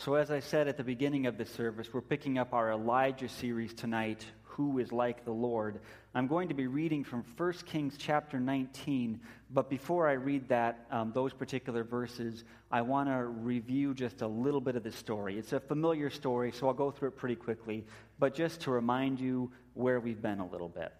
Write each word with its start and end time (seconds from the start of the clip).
So, 0.00 0.14
as 0.14 0.30
I 0.30 0.40
said 0.40 0.66
at 0.66 0.78
the 0.78 0.82
beginning 0.82 1.26
of 1.26 1.36
the 1.36 1.44
service, 1.44 1.92
we're 1.92 2.00
picking 2.00 2.38
up 2.38 2.54
our 2.54 2.72
Elijah 2.72 3.28
series 3.28 3.74
tonight, 3.74 4.24
Who 4.44 4.78
is 4.78 4.92
Like 4.92 5.26
the 5.26 5.30
Lord. 5.30 5.78
I'm 6.14 6.26
going 6.26 6.48
to 6.48 6.54
be 6.54 6.66
reading 6.66 7.04
from 7.04 7.22
1 7.36 7.52
Kings 7.66 7.96
chapter 7.98 8.40
19, 8.40 9.20
but 9.50 9.68
before 9.68 10.08
I 10.08 10.12
read 10.12 10.48
that, 10.48 10.86
um, 10.90 11.12
those 11.12 11.34
particular 11.34 11.84
verses, 11.84 12.44
I 12.70 12.80
want 12.80 13.10
to 13.10 13.26
review 13.26 13.92
just 13.92 14.22
a 14.22 14.26
little 14.26 14.62
bit 14.62 14.74
of 14.74 14.84
the 14.84 14.90
story. 14.90 15.36
It's 15.36 15.52
a 15.52 15.60
familiar 15.60 16.08
story, 16.08 16.50
so 16.50 16.68
I'll 16.68 16.72
go 16.72 16.90
through 16.90 17.08
it 17.08 17.18
pretty 17.18 17.36
quickly, 17.36 17.84
but 18.18 18.34
just 18.34 18.62
to 18.62 18.70
remind 18.70 19.20
you 19.20 19.52
where 19.74 20.00
we've 20.00 20.22
been 20.22 20.40
a 20.40 20.46
little 20.46 20.70
bit. 20.70 20.94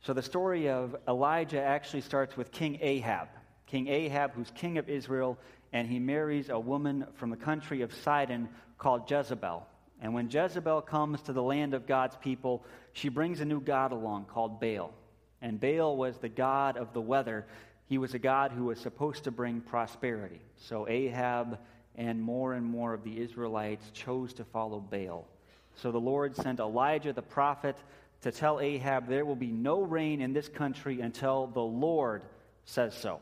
So, 0.00 0.14
the 0.14 0.22
story 0.22 0.70
of 0.70 0.96
Elijah 1.06 1.60
actually 1.60 2.00
starts 2.00 2.34
with 2.38 2.50
King 2.50 2.78
Ahab. 2.80 3.28
King 3.66 3.88
Ahab, 3.88 4.32
who's 4.32 4.50
king 4.54 4.78
of 4.78 4.88
Israel, 4.88 5.38
and 5.72 5.88
he 5.88 5.98
marries 5.98 6.48
a 6.48 6.58
woman 6.58 7.06
from 7.14 7.30
the 7.30 7.36
country 7.36 7.82
of 7.82 7.94
Sidon 7.94 8.48
called 8.78 9.10
Jezebel. 9.10 9.66
And 10.00 10.14
when 10.14 10.28
Jezebel 10.28 10.82
comes 10.82 11.22
to 11.22 11.32
the 11.32 11.42
land 11.42 11.74
of 11.74 11.86
God's 11.86 12.16
people, 12.16 12.64
she 12.92 13.08
brings 13.08 13.40
a 13.40 13.44
new 13.44 13.60
god 13.60 13.92
along 13.92 14.26
called 14.26 14.60
Baal. 14.60 14.92
And 15.40 15.60
Baal 15.60 15.96
was 15.96 16.18
the 16.18 16.28
god 16.28 16.76
of 16.76 16.92
the 16.92 17.00
weather. 17.00 17.46
He 17.86 17.98
was 17.98 18.14
a 18.14 18.18
god 18.18 18.52
who 18.52 18.64
was 18.64 18.80
supposed 18.80 19.24
to 19.24 19.30
bring 19.30 19.60
prosperity. 19.60 20.40
So 20.56 20.88
Ahab 20.88 21.58
and 21.94 22.20
more 22.20 22.54
and 22.54 22.66
more 22.66 22.94
of 22.94 23.04
the 23.04 23.20
Israelites 23.20 23.90
chose 23.92 24.32
to 24.34 24.44
follow 24.44 24.80
Baal. 24.80 25.26
So 25.76 25.92
the 25.92 26.00
Lord 26.00 26.36
sent 26.36 26.60
Elijah 26.60 27.12
the 27.12 27.22
prophet 27.22 27.76
to 28.22 28.32
tell 28.32 28.60
Ahab 28.60 29.08
there 29.08 29.24
will 29.24 29.36
be 29.36 29.50
no 29.50 29.82
rain 29.82 30.20
in 30.20 30.32
this 30.32 30.48
country 30.48 31.00
until 31.00 31.46
the 31.46 31.60
Lord 31.60 32.22
says 32.64 32.94
so. 32.94 33.20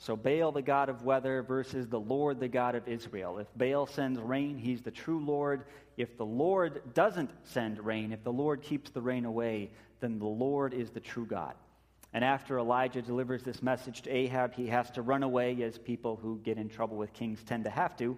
So, 0.00 0.16
Baal, 0.16 0.52
the 0.52 0.62
God 0.62 0.88
of 0.88 1.02
weather, 1.04 1.42
versus 1.42 1.88
the 1.88 1.98
Lord, 1.98 2.38
the 2.38 2.48
God 2.48 2.76
of 2.76 2.86
Israel. 2.86 3.38
If 3.38 3.48
Baal 3.56 3.86
sends 3.86 4.20
rain, 4.20 4.56
he's 4.56 4.80
the 4.80 4.92
true 4.92 5.24
Lord. 5.24 5.64
If 5.96 6.16
the 6.16 6.24
Lord 6.24 6.94
doesn't 6.94 7.30
send 7.42 7.84
rain, 7.84 8.12
if 8.12 8.22
the 8.22 8.32
Lord 8.32 8.62
keeps 8.62 8.90
the 8.90 9.00
rain 9.00 9.24
away, 9.24 9.70
then 10.00 10.20
the 10.20 10.24
Lord 10.24 10.72
is 10.72 10.90
the 10.90 11.00
true 11.00 11.26
God. 11.26 11.54
And 12.12 12.24
after 12.24 12.58
Elijah 12.58 13.02
delivers 13.02 13.42
this 13.42 13.60
message 13.60 14.02
to 14.02 14.10
Ahab, 14.10 14.54
he 14.54 14.68
has 14.68 14.88
to 14.92 15.02
run 15.02 15.24
away, 15.24 15.60
as 15.62 15.76
people 15.78 16.16
who 16.16 16.38
get 16.44 16.58
in 16.58 16.68
trouble 16.68 16.96
with 16.96 17.12
kings 17.12 17.42
tend 17.42 17.64
to 17.64 17.70
have 17.70 17.96
to. 17.96 18.16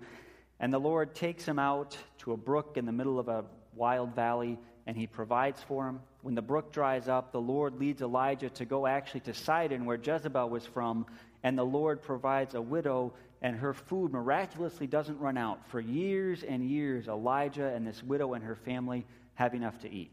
And 0.60 0.72
the 0.72 0.78
Lord 0.78 1.14
takes 1.14 1.46
him 1.46 1.58
out 1.58 1.96
to 2.18 2.32
a 2.32 2.36
brook 2.36 2.76
in 2.76 2.84
the 2.84 2.92
middle 2.92 3.18
of 3.18 3.28
a 3.28 3.46
wild 3.74 4.14
valley, 4.14 4.58
and 4.86 4.96
he 4.96 5.06
provides 5.06 5.62
for 5.62 5.88
him. 5.88 6.00
When 6.20 6.34
the 6.34 6.42
brook 6.42 6.72
dries 6.72 7.08
up, 7.08 7.32
the 7.32 7.40
Lord 7.40 7.80
leads 7.80 8.02
Elijah 8.02 8.50
to 8.50 8.66
go 8.66 8.86
actually 8.86 9.20
to 9.20 9.32
Sidon, 9.32 9.86
where 9.86 9.96
Jezebel 9.96 10.50
was 10.50 10.66
from, 10.66 11.06
and 11.42 11.56
the 11.56 11.64
Lord 11.64 12.02
provides 12.02 12.54
a 12.54 12.60
widow, 12.60 13.14
and 13.42 13.56
her 13.56 13.72
food 13.72 14.12
miraculously 14.12 14.86
doesn't 14.86 15.18
run 15.18 15.38
out. 15.38 15.66
For 15.68 15.80
years 15.80 16.42
and 16.42 16.68
years, 16.68 17.08
Elijah 17.08 17.68
and 17.68 17.86
this 17.86 18.02
widow 18.02 18.34
and 18.34 18.44
her 18.44 18.56
family 18.56 19.06
have 19.34 19.54
enough 19.54 19.78
to 19.80 19.90
eat. 19.90 20.10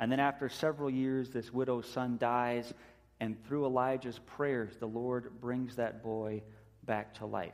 And 0.00 0.10
then, 0.10 0.18
after 0.18 0.48
several 0.48 0.90
years, 0.90 1.30
this 1.30 1.52
widow's 1.52 1.86
son 1.86 2.16
dies, 2.18 2.72
and 3.20 3.36
through 3.44 3.66
Elijah's 3.66 4.18
prayers, 4.18 4.76
the 4.78 4.86
Lord 4.86 5.30
brings 5.40 5.76
that 5.76 6.02
boy 6.02 6.42
back 6.84 7.14
to 7.16 7.26
life. 7.26 7.52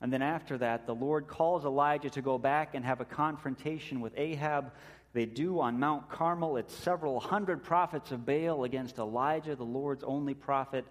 And 0.00 0.12
then, 0.12 0.22
after 0.22 0.58
that, 0.58 0.86
the 0.86 0.94
Lord 0.94 1.26
calls 1.26 1.64
Elijah 1.64 2.10
to 2.10 2.22
go 2.22 2.38
back 2.38 2.74
and 2.74 2.84
have 2.84 3.00
a 3.00 3.04
confrontation 3.04 4.00
with 4.00 4.12
Ahab. 4.16 4.72
They 5.12 5.26
do 5.26 5.60
on 5.60 5.80
Mount 5.80 6.08
Carmel. 6.08 6.56
It's 6.56 6.74
several 6.74 7.18
hundred 7.18 7.64
prophets 7.64 8.12
of 8.12 8.24
Baal 8.24 8.64
against 8.64 8.98
Elijah, 8.98 9.56
the 9.56 9.64
Lord's 9.64 10.04
only 10.04 10.34
prophet 10.34 10.84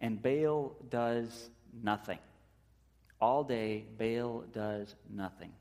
and 0.00 0.22
Baal 0.22 0.74
does 0.88 1.50
nothing. 1.82 2.18
All 3.20 3.44
day, 3.44 3.84
Baal 3.98 4.44
does 4.52 4.94
nothing. 5.10 5.52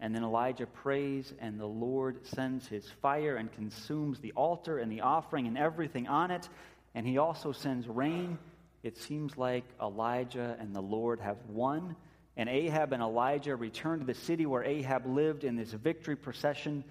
And 0.00 0.14
then 0.14 0.22
Elijah 0.22 0.66
prays, 0.66 1.32
and 1.40 1.58
the 1.58 1.66
Lord 1.66 2.24
sends 2.26 2.66
his 2.66 2.88
fire 3.02 3.36
and 3.36 3.52
consumes 3.52 4.20
the 4.20 4.32
altar 4.32 4.78
and 4.78 4.90
the 4.90 5.00
offering 5.00 5.46
and 5.46 5.58
everything 5.58 6.06
on 6.06 6.30
it. 6.30 6.48
And 6.94 7.06
he 7.06 7.18
also 7.18 7.52
sends 7.52 7.88
rain. 7.88 8.38
It 8.82 8.96
seems 8.96 9.36
like 9.36 9.64
Elijah 9.82 10.56
and 10.60 10.74
the 10.74 10.80
Lord 10.80 11.20
have 11.20 11.38
won. 11.48 11.96
And 12.36 12.48
Ahab 12.48 12.92
and 12.92 13.02
Elijah 13.02 13.56
return 13.56 13.98
to 13.98 14.04
the 14.04 14.14
city 14.14 14.46
where 14.46 14.62
Ahab 14.62 15.04
lived 15.06 15.42
in 15.42 15.56
this 15.56 15.72
victory 15.72 16.14
procession. 16.14 16.84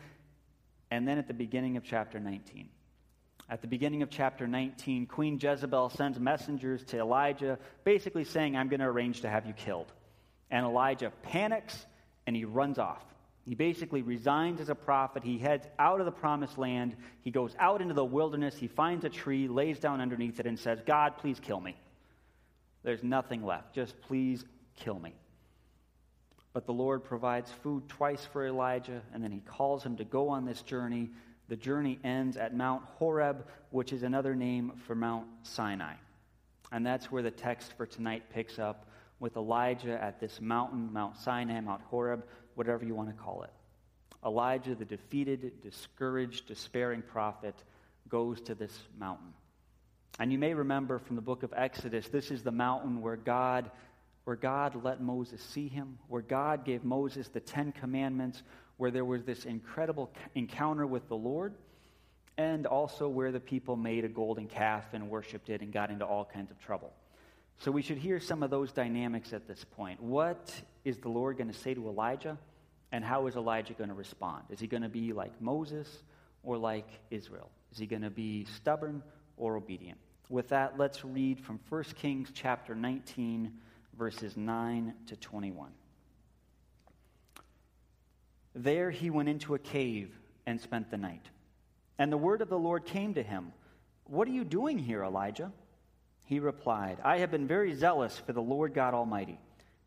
And 0.92 1.08
then 1.08 1.18
at 1.18 1.28
the 1.28 1.34
beginning 1.34 1.78
of 1.78 1.84
chapter 1.86 2.20
19, 2.20 2.68
at 3.50 3.62
the 3.62 3.68
beginning 3.68 4.02
of 4.02 4.10
chapter 4.10 4.46
19, 4.46 5.06
Queen 5.06 5.40
Jezebel 5.42 5.90
sends 5.90 6.20
messengers 6.20 6.84
to 6.86 7.00
Elijah, 7.00 7.58
basically 7.86 8.26
saying, 8.26 8.58
I'm 8.58 8.68
going 8.68 8.82
to 8.82 8.86
arrange 8.86 9.22
to 9.22 9.30
have 9.30 9.46
you 9.46 9.54
killed. 9.54 9.92
And 10.52 10.66
Elijah 10.66 11.12
panics 11.24 11.86
and 12.26 12.36
he 12.36 12.44
runs 12.44 12.78
off. 12.78 13.04
He 13.46 13.56
basically 13.56 14.02
resigns 14.02 14.60
as 14.60 14.68
a 14.68 14.76
prophet. 14.76 15.24
He 15.24 15.38
heads 15.38 15.66
out 15.80 16.02
of 16.02 16.06
the 16.06 16.12
promised 16.12 16.58
land. 16.58 16.98
He 17.22 17.32
goes 17.32 17.56
out 17.58 17.82
into 17.82 17.94
the 17.94 18.04
wilderness. 18.04 18.58
He 18.58 18.68
finds 18.68 19.06
a 19.06 19.10
tree, 19.10 19.48
lays 19.48 19.80
down 19.80 20.02
underneath 20.02 20.42
it, 20.42 20.46
and 20.46 20.60
says, 20.60 20.82
God, 20.86 21.18
please 21.18 21.40
kill 21.40 21.62
me. 21.62 21.78
There's 22.84 23.04
nothing 23.04 23.46
left. 23.46 23.74
Just 23.74 24.00
please 24.02 24.44
kill 24.76 25.00
me. 25.00 25.14
But 26.52 26.66
the 26.66 26.74
Lord 26.74 27.06
provides 27.06 27.50
food 27.64 27.88
twice 27.88 28.26
for 28.34 28.46
Elijah, 28.46 29.02
and 29.14 29.24
then 29.24 29.32
he 29.32 29.40
calls 29.40 29.84
him 29.84 29.96
to 29.98 30.04
go 30.04 30.28
on 30.28 30.44
this 30.44 30.62
journey 30.62 31.12
the 31.50 31.56
journey 31.56 32.00
ends 32.04 32.38
at 32.38 32.56
Mount 32.56 32.84
Horeb, 32.98 33.46
which 33.72 33.94
is 33.94 34.04
another 34.04 34.36
name 34.36 34.74
for 34.86 34.96
Mount 34.96 35.28
Sinai. 35.44 35.94
And 36.72 36.86
that's 36.86 37.12
where 37.12 37.24
the 37.24 37.32
text 37.32 37.74
for 37.78 37.86
tonight 37.86 38.24
picks 38.34 38.60
up 38.60 38.88
with 39.20 39.38
Elijah 39.38 40.02
at 40.02 40.20
this 40.20 40.42
mountain, 40.42 40.92
Mount 40.92 41.18
Sinai, 41.18 41.60
Mount 41.62 41.82
Horeb, 41.84 42.26
whatever 42.56 42.86
you 42.86 42.94
want 42.94 43.10
to 43.10 43.16
call 43.16 43.44
it. 43.44 43.52
Elijah, 44.26 44.76
the 44.76 44.86
defeated, 44.86 45.62
discouraged, 45.62 46.48
despairing 46.48 47.02
prophet, 47.02 47.56
goes 48.10 48.42
to 48.42 48.56
this 48.56 48.78
mountain. 49.00 49.34
And 50.20 50.32
you 50.32 50.38
may 50.38 50.54
remember 50.54 51.00
from 51.00 51.16
the 51.16 51.22
book 51.22 51.44
of 51.44 51.54
Exodus, 51.56 52.08
this 52.10 52.32
is 52.32 52.44
the 52.44 52.52
mountain 52.52 53.02
where 53.02 53.16
God 53.16 53.72
where 54.28 54.36
God 54.36 54.84
let 54.84 55.00
Moses 55.00 55.42
see 55.42 55.70
him, 55.70 56.00
where 56.10 56.22
God 56.22 56.66
gave 56.66 56.84
Moses 56.84 57.30
the 57.30 57.40
10 57.40 57.72
commandments, 57.72 58.44
where 58.78 58.92
there 58.92 59.06
was 59.06 59.24
this 59.24 59.46
incredible 59.46 60.12
encounter 60.36 60.88
with 60.88 61.08
the 61.10 61.16
Lord, 61.16 61.54
and 62.38 62.66
also 62.66 63.10
where 63.10 63.32
the 63.32 63.40
people 63.40 63.76
made 63.76 64.06
a 64.06 64.08
golden 64.08 64.48
calf 64.48 64.94
and 64.94 65.10
worshiped 65.10 65.50
it 65.50 65.62
and 65.62 65.74
got 65.74 65.90
into 65.90 66.06
all 66.06 66.26
kinds 66.26 66.52
of 66.52 66.60
trouble. 66.60 66.94
So 67.60 67.72
we 67.72 67.82
should 67.82 67.98
hear 67.98 68.20
some 68.20 68.44
of 68.44 68.52
those 68.52 68.72
dynamics 68.72 69.34
at 69.34 69.48
this 69.48 69.64
point. 69.64 70.02
What 70.02 70.54
is 70.86 71.00
the 71.00 71.10
Lord 71.10 71.38
going 71.38 71.52
to 71.52 71.58
say 71.58 71.74
to 71.74 71.88
Elijah, 71.88 72.38
and 72.92 73.04
how 73.04 73.26
is 73.26 73.36
Elijah 73.36 73.74
going 73.74 73.90
to 73.90 73.96
respond? 73.96 74.44
Is 74.50 74.60
he 74.60 74.68
going 74.68 74.84
to 74.84 74.90
be 74.90 75.12
like 75.12 75.42
Moses 75.42 76.04
or 76.44 76.58
like 76.58 76.88
Israel? 77.10 77.50
Is 77.72 77.80
he 77.80 77.88
going 77.88 78.04
to 78.04 78.12
be 78.12 78.46
stubborn 78.46 79.02
or 79.38 79.58
obedient? 79.58 79.98
With 80.30 80.50
that, 80.50 80.78
let's 80.78 81.04
read 81.04 81.40
from 81.40 81.60
1 81.70 81.84
Kings 81.96 82.30
chapter 82.34 82.76
19, 82.76 83.52
verses 83.98 84.38
9 84.38 84.94
to 85.08 85.16
21. 85.16 85.72
There 88.58 88.90
he 88.90 89.12
went 89.12 89.30
into 89.30 89.54
a 89.54 89.60
cave 89.60 90.10
and 90.48 90.60
spent 90.60 90.90
the 90.90 90.98
night. 90.98 91.26
And 92.00 92.12
the 92.12 92.18
word 92.18 92.42
of 92.42 92.50
the 92.50 92.58
Lord 92.58 92.86
came 92.86 93.14
to 93.14 93.22
him 93.22 93.54
What 94.06 94.28
are 94.28 94.32
you 94.32 94.44
doing 94.44 94.80
here, 94.80 95.04
Elijah? 95.04 95.52
He 96.26 96.40
replied, 96.40 96.98
I 97.04 97.20
have 97.20 97.30
been 97.30 97.48
very 97.48 97.74
zealous 97.76 98.18
for 98.18 98.34
the 98.34 98.42
Lord 98.42 98.74
God 98.74 98.96
Almighty. 98.96 99.40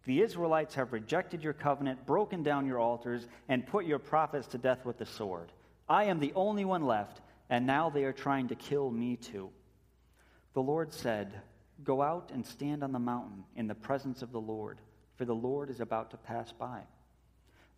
The 0.04 0.22
Israelites 0.22 0.76
have 0.76 0.92
rejected 0.92 1.42
your 1.42 1.52
covenant, 1.52 2.06
broken 2.06 2.44
down 2.44 2.64
your 2.64 2.78
altars, 2.78 3.26
and 3.48 3.66
put 3.66 3.86
your 3.86 3.98
prophets 3.98 4.46
to 4.48 4.58
death 4.58 4.84
with 4.84 4.98
the 4.98 5.04
sword. 5.04 5.52
I 5.88 6.04
am 6.04 6.20
the 6.20 6.32
only 6.34 6.64
one 6.64 6.86
left, 6.86 7.20
and 7.50 7.66
now 7.66 7.90
they 7.90 8.04
are 8.04 8.12
trying 8.12 8.48
to 8.48 8.54
kill 8.54 8.90
me 8.90 9.16
too. 9.16 9.50
The 10.54 10.62
Lord 10.62 10.92
said, 10.92 11.40
Go 11.82 12.02
out 12.02 12.30
and 12.32 12.46
stand 12.46 12.84
on 12.84 12.92
the 12.92 12.98
mountain 12.98 13.44
in 13.56 13.66
the 13.66 13.74
presence 13.74 14.22
of 14.22 14.30
the 14.30 14.40
Lord, 14.40 14.78
for 15.16 15.24
the 15.24 15.34
Lord 15.34 15.70
is 15.70 15.80
about 15.80 16.12
to 16.12 16.16
pass 16.16 16.52
by. 16.52 16.82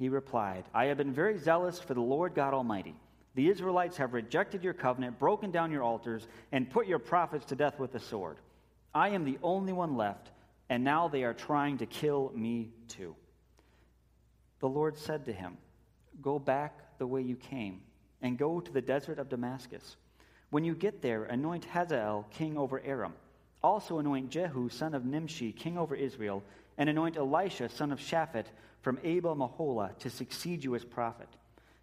He 0.00 0.08
replied, 0.08 0.64
I 0.72 0.86
have 0.86 0.96
been 0.96 1.12
very 1.12 1.36
zealous 1.36 1.78
for 1.78 1.92
the 1.92 2.00
Lord 2.00 2.34
God 2.34 2.54
Almighty. 2.54 2.94
The 3.34 3.50
Israelites 3.50 3.98
have 3.98 4.14
rejected 4.14 4.64
your 4.64 4.72
covenant, 4.72 5.18
broken 5.18 5.50
down 5.50 5.70
your 5.70 5.82
altars, 5.82 6.26
and 6.52 6.70
put 6.70 6.86
your 6.86 6.98
prophets 6.98 7.44
to 7.46 7.54
death 7.54 7.78
with 7.78 7.92
the 7.92 8.00
sword. 8.00 8.38
I 8.94 9.10
am 9.10 9.26
the 9.26 9.38
only 9.42 9.74
one 9.74 9.98
left, 9.98 10.30
and 10.70 10.82
now 10.82 11.06
they 11.06 11.22
are 11.22 11.34
trying 11.34 11.76
to 11.78 11.86
kill 11.86 12.32
me 12.34 12.70
too. 12.88 13.14
The 14.60 14.70
Lord 14.70 14.96
said 14.96 15.26
to 15.26 15.34
him, 15.34 15.58
Go 16.22 16.38
back 16.38 16.96
the 16.96 17.06
way 17.06 17.20
you 17.20 17.36
came, 17.36 17.82
and 18.22 18.38
go 18.38 18.58
to 18.58 18.72
the 18.72 18.80
desert 18.80 19.18
of 19.18 19.28
Damascus. 19.28 19.96
When 20.48 20.64
you 20.64 20.74
get 20.74 21.02
there, 21.02 21.24
anoint 21.24 21.66
Hazael 21.66 22.26
king 22.30 22.56
over 22.56 22.80
Aram. 22.80 23.12
Also 23.62 23.98
anoint 23.98 24.30
Jehu 24.30 24.68
son 24.68 24.94
of 24.94 25.04
Nimshi 25.04 25.52
king 25.52 25.76
over 25.76 25.94
Israel, 25.94 26.42
and 26.78 26.88
anoint 26.88 27.16
Elisha 27.16 27.68
son 27.68 27.92
of 27.92 28.00
Shaphat 28.00 28.46
from 28.80 28.98
Abel 29.04 29.36
Meholah 29.36 29.98
to 29.98 30.08
succeed 30.08 30.64
you 30.64 30.74
as 30.74 30.84
prophet. 30.84 31.28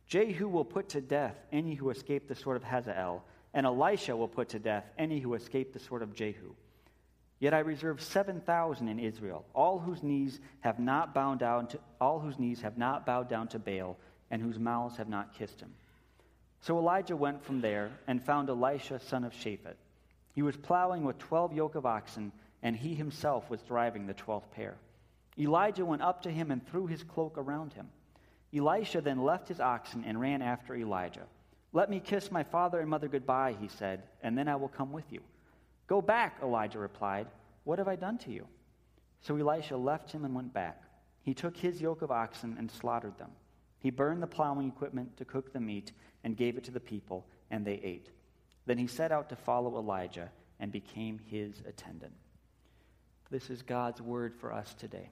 Jehu 0.07 0.47
will 0.47 0.65
put 0.65 0.89
to 0.89 1.01
death 1.01 1.35
any 1.51 1.75
who 1.75 1.89
escape 1.89 2.27
the 2.27 2.35
sword 2.35 2.57
of 2.57 2.63
Hazael, 2.63 3.23
and 3.53 3.65
Elisha 3.65 4.15
will 4.15 4.27
put 4.27 4.49
to 4.49 4.59
death 4.59 4.85
any 4.97 5.19
who 5.19 5.35
escape 5.35 5.73
the 5.73 5.79
sword 5.79 6.01
of 6.01 6.15
Jehu. 6.15 6.55
Yet 7.39 7.53
I 7.53 7.59
reserve 7.59 8.01
seven 8.01 8.41
thousand 8.41 8.87
in 8.87 8.97
Israel, 8.97 9.45
all 9.53 9.77
whose 9.77 10.01
knees 10.01 10.39
have 10.61 10.79
not 10.79 11.13
bowed 11.13 11.37
down 11.37 11.67
to 11.67 11.79
all 12.01 12.19
whose 12.19 12.39
knees 12.39 12.61
have 12.61 12.79
not 12.79 13.05
bowed 13.05 13.29
down 13.29 13.47
to 13.49 13.59
Baal, 13.59 13.97
and 14.31 14.41
whose 14.41 14.57
mouths 14.57 14.97
have 14.97 15.09
not 15.09 15.35
kissed 15.35 15.59
him. 15.59 15.73
So 16.61 16.79
Elijah 16.79 17.15
went 17.15 17.43
from 17.45 17.61
there 17.61 17.91
and 18.07 18.23
found 18.23 18.49
Elisha 18.49 18.99
son 18.99 19.23
of 19.23 19.33
Shaphat. 19.33 19.75
He 20.37 20.43
was 20.43 20.55
plowing 20.55 21.03
with 21.03 21.17
twelve 21.17 21.51
yoke 21.51 21.73
of 21.73 21.87
oxen, 21.87 22.31
and 22.61 22.75
he 22.75 22.93
himself 22.93 23.49
was 23.49 23.63
driving 23.63 24.05
the 24.05 24.13
twelfth 24.13 24.51
pair. 24.51 24.77
Elijah 25.35 25.83
went 25.83 26.03
up 26.03 26.21
to 26.21 26.29
him 26.29 26.51
and 26.51 26.63
threw 26.63 26.85
his 26.85 27.01
cloak 27.01 27.39
around 27.39 27.73
him. 27.73 27.87
Elisha 28.55 29.01
then 29.01 29.23
left 29.23 29.47
his 29.47 29.59
oxen 29.59 30.03
and 30.05 30.21
ran 30.21 30.43
after 30.43 30.75
Elijah. 30.75 31.25
Let 31.73 31.89
me 31.89 31.99
kiss 31.99 32.29
my 32.29 32.43
father 32.43 32.79
and 32.79 32.87
mother 32.87 33.07
goodbye, 33.07 33.55
he 33.59 33.67
said, 33.67 34.03
and 34.21 34.37
then 34.37 34.47
I 34.47 34.57
will 34.57 34.67
come 34.67 34.91
with 34.91 35.11
you. 35.11 35.21
Go 35.87 36.03
back, 36.03 36.37
Elijah 36.43 36.77
replied. 36.77 37.25
What 37.63 37.79
have 37.79 37.87
I 37.87 37.95
done 37.95 38.19
to 38.19 38.31
you? 38.31 38.45
So 39.21 39.35
Elisha 39.37 39.75
left 39.75 40.11
him 40.11 40.23
and 40.23 40.35
went 40.35 40.53
back. 40.53 40.83
He 41.23 41.33
took 41.33 41.57
his 41.57 41.81
yoke 41.81 42.03
of 42.03 42.11
oxen 42.11 42.57
and 42.59 42.69
slaughtered 42.69 43.17
them. 43.17 43.31
He 43.79 43.89
burned 43.89 44.21
the 44.21 44.27
plowing 44.27 44.67
equipment 44.67 45.17
to 45.17 45.25
cook 45.25 45.51
the 45.51 45.59
meat 45.59 45.93
and 46.23 46.37
gave 46.37 46.59
it 46.59 46.63
to 46.65 46.71
the 46.71 46.79
people, 46.79 47.25
and 47.49 47.65
they 47.65 47.81
ate. 47.83 48.11
Then 48.67 48.77
he 48.77 48.85
set 48.85 49.11
out 49.13 49.29
to 49.29 49.35
follow 49.35 49.77
Elijah 49.77 50.29
and 50.59 50.71
became 50.71 51.19
his 51.25 51.63
attendant. 51.67 52.13
This 53.31 53.49
is 53.49 53.61
God's 53.61 54.01
word 54.01 54.35
for 54.35 54.53
us 54.53 54.73
today. 54.73 55.09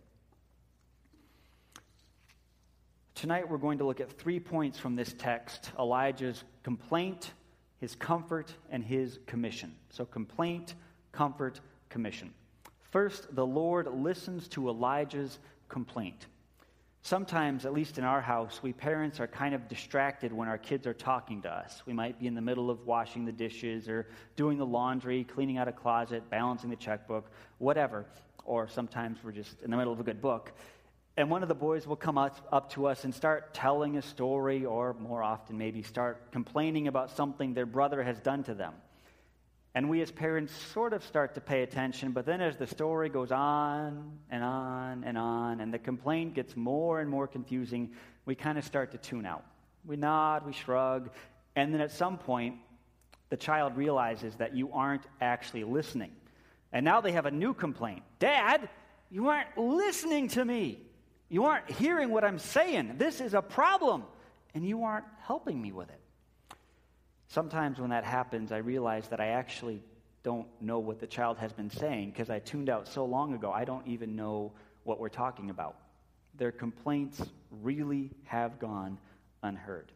Tonight 3.15 3.49
we're 3.49 3.57
going 3.57 3.77
to 3.77 3.85
look 3.85 4.01
at 4.01 4.11
three 4.11 4.41
points 4.41 4.77
from 4.77 4.95
this 4.95 5.15
text 5.17 5.71
Elijah's 5.79 6.43
complaint, 6.63 7.31
his 7.79 7.95
comfort, 7.95 8.53
and 8.69 8.83
his 8.83 9.19
commission. 9.25 9.73
So, 9.89 10.05
complaint, 10.05 10.75
comfort, 11.13 11.61
commission. 11.89 12.33
First, 12.91 13.33
the 13.33 13.45
Lord 13.45 13.87
listens 13.87 14.49
to 14.49 14.67
Elijah's 14.67 15.39
complaint. 15.69 16.27
Sometimes, 17.05 17.67
at 17.67 17.73
least 17.73 17.99
in 17.99 18.03
our 18.03 18.19
house, 18.19 18.63
we 18.63 18.73
parents 18.73 19.19
are 19.19 19.27
kind 19.27 19.53
of 19.53 19.67
distracted 19.67 20.33
when 20.33 20.47
our 20.47 20.57
kids 20.57 20.87
are 20.87 20.93
talking 20.95 21.39
to 21.43 21.53
us. 21.53 21.83
We 21.85 21.93
might 21.93 22.19
be 22.19 22.25
in 22.25 22.33
the 22.33 22.41
middle 22.41 22.71
of 22.71 22.87
washing 22.87 23.25
the 23.25 23.31
dishes 23.31 23.87
or 23.87 24.07
doing 24.35 24.57
the 24.57 24.65
laundry, 24.65 25.23
cleaning 25.23 25.59
out 25.59 25.67
a 25.67 25.71
closet, 25.71 26.27
balancing 26.31 26.71
the 26.71 26.75
checkbook, 26.75 27.29
whatever. 27.59 28.07
Or 28.43 28.67
sometimes 28.67 29.19
we're 29.23 29.33
just 29.33 29.61
in 29.61 29.69
the 29.69 29.77
middle 29.77 29.93
of 29.93 29.99
a 29.99 30.03
good 30.03 30.19
book. 30.19 30.51
And 31.15 31.29
one 31.29 31.43
of 31.43 31.47
the 31.47 31.53
boys 31.53 31.85
will 31.85 31.95
come 31.95 32.17
up, 32.17 32.39
up 32.51 32.71
to 32.71 32.87
us 32.87 33.03
and 33.03 33.13
start 33.13 33.53
telling 33.53 33.97
a 33.97 34.01
story, 34.01 34.65
or 34.65 34.95
more 34.95 35.21
often, 35.21 35.59
maybe 35.59 35.83
start 35.83 36.31
complaining 36.31 36.87
about 36.87 37.11
something 37.11 37.53
their 37.53 37.67
brother 37.67 38.01
has 38.01 38.19
done 38.19 38.43
to 38.45 38.55
them. 38.55 38.73
And 39.75 39.89
we 39.89 40.01
as 40.01 40.09
parents 40.09 40.53
sort 40.73 40.93
of 40.93 41.03
start 41.03 41.35
to 41.35 41.41
pay 41.41 41.61
attention, 41.61 42.13
but 42.13 42.25
then 42.25 42.39
as 42.39 42.55
the 42.55 42.65
story 42.65 43.09
goes 43.09 43.29
on 43.29 44.17
and 44.31 44.41
on 44.41 45.03
and 45.03 45.17
on, 45.17 45.59
and 45.59 45.73
the 45.73 45.77
complaint 45.77 46.33
gets 46.33 46.55
more 46.55 47.01
and 47.01 47.09
more 47.09 47.27
confusing, 47.27 47.91
we 48.25 48.35
kind 48.35 48.57
of 48.57 48.63
start 48.63 48.91
to 48.93 48.97
tune 48.97 49.25
out. 49.25 49.43
We 49.85 49.97
nod, 49.97 50.45
we 50.45 50.53
shrug, 50.53 51.09
and 51.57 51.73
then 51.73 51.81
at 51.81 51.91
some 51.91 52.17
point, 52.17 52.55
the 53.29 53.35
child 53.35 53.75
realizes 53.75 54.35
that 54.37 54.55
you 54.55 54.71
aren't 54.71 55.03
actually 55.19 55.65
listening. 55.65 56.11
And 56.71 56.85
now 56.85 57.01
they 57.01 57.11
have 57.11 57.25
a 57.25 57.31
new 57.31 57.53
complaint 57.53 58.03
Dad, 58.17 58.69
you 59.11 59.27
aren't 59.27 59.57
listening 59.57 60.29
to 60.29 60.45
me. 60.45 60.79
You 61.27 61.45
aren't 61.45 61.69
hearing 61.69 62.11
what 62.11 62.23
I'm 62.23 62.39
saying. 62.39 62.95
This 62.97 63.19
is 63.19 63.33
a 63.33 63.41
problem, 63.41 64.03
and 64.53 64.65
you 64.65 64.83
aren't 64.83 65.05
helping 65.23 65.61
me 65.61 65.73
with 65.73 65.89
it. 65.89 65.99
Sometimes 67.27 67.79
when 67.79 67.89
that 67.89 68.03
happens, 68.03 68.51
I 68.51 68.57
realize 68.57 69.07
that 69.09 69.19
I 69.19 69.27
actually 69.27 69.81
don't 70.23 70.47
know 70.61 70.79
what 70.79 70.99
the 70.99 71.07
child 71.07 71.37
has 71.37 71.53
been 71.53 71.69
saying 71.69 72.09
because 72.09 72.29
I 72.29 72.39
tuned 72.39 72.69
out 72.69 72.87
so 72.87 73.05
long 73.05 73.33
ago, 73.33 73.51
I 73.51 73.65
don't 73.65 73.87
even 73.87 74.15
know 74.15 74.53
what 74.83 74.99
we're 74.99 75.09
talking 75.09 75.49
about. 75.49 75.75
Their 76.37 76.51
complaints 76.51 77.21
really 77.61 78.11
have 78.25 78.59
gone 78.59 78.97
unheard. 79.43 79.91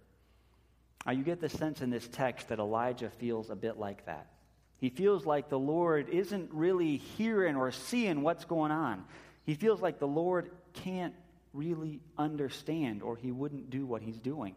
Now, 1.06 1.14
you 1.14 1.24
get 1.24 1.42
the 1.42 1.50
sense 1.50 1.81
in 1.81 1.90
this 1.90 2.08
text 2.08 2.50
that 2.50 2.60
Elijah 2.60 3.10
feels 3.10 3.50
a 3.50 3.56
bit 3.56 3.78
like 3.78 4.06
that. 4.06 4.28
He 4.78 4.90
feels 4.90 5.26
like 5.26 5.50
the 5.50 5.60
Lord 5.60 6.10
isn't 6.10 6.52
really 6.54 6.98
hearing 6.98 7.56
or 7.56 7.72
seeing 7.72 8.22
what's 8.22 8.46
going 8.46 8.72
on. 8.72 9.04
He 9.46 9.56
feels 9.56 9.81
like 9.81 10.00
the 10.00 10.08
Lord 10.08 10.52
can't 10.74 11.16
really 11.54 12.00
understand 12.18 13.02
or 13.02 13.16
he 13.16 13.31
wouldn't 13.31 13.70
do 13.70 13.86
what 13.86 14.02
he's 14.02 14.20
doing. 14.20 14.56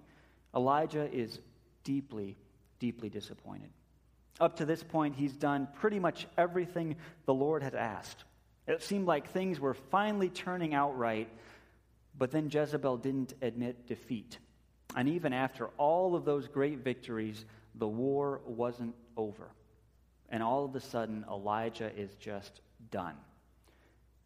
Elijah 0.54 1.10
is 1.12 1.38
deeply, 1.82 2.36
deeply 2.82 3.08
disappointed. 3.08 3.70
Up 4.40 4.56
to 4.56 4.64
this 4.64 4.82
point, 4.82 5.14
he's 5.14 5.36
done 5.36 5.68
pretty 5.74 6.00
much 6.00 6.26
everything 6.36 6.96
the 7.26 7.32
Lord 7.32 7.62
had 7.62 7.76
asked. 7.76 8.24
It 8.66 8.82
seemed 8.82 9.06
like 9.06 9.28
things 9.28 9.60
were 9.60 9.74
finally 9.74 10.28
turning 10.28 10.74
out 10.74 10.98
right, 10.98 11.28
but 12.18 12.32
then 12.32 12.50
Jezebel 12.50 12.96
didn't 12.96 13.34
admit 13.40 13.86
defeat. 13.86 14.36
And 14.96 15.08
even 15.08 15.32
after 15.32 15.68
all 15.78 16.16
of 16.16 16.24
those 16.24 16.48
great 16.48 16.78
victories, 16.78 17.44
the 17.76 17.86
war 17.86 18.40
wasn't 18.46 18.96
over. 19.16 19.46
And 20.28 20.42
all 20.42 20.64
of 20.64 20.74
a 20.74 20.80
sudden, 20.80 21.24
Elijah 21.30 21.92
is 21.96 22.12
just 22.16 22.62
done. 22.90 23.14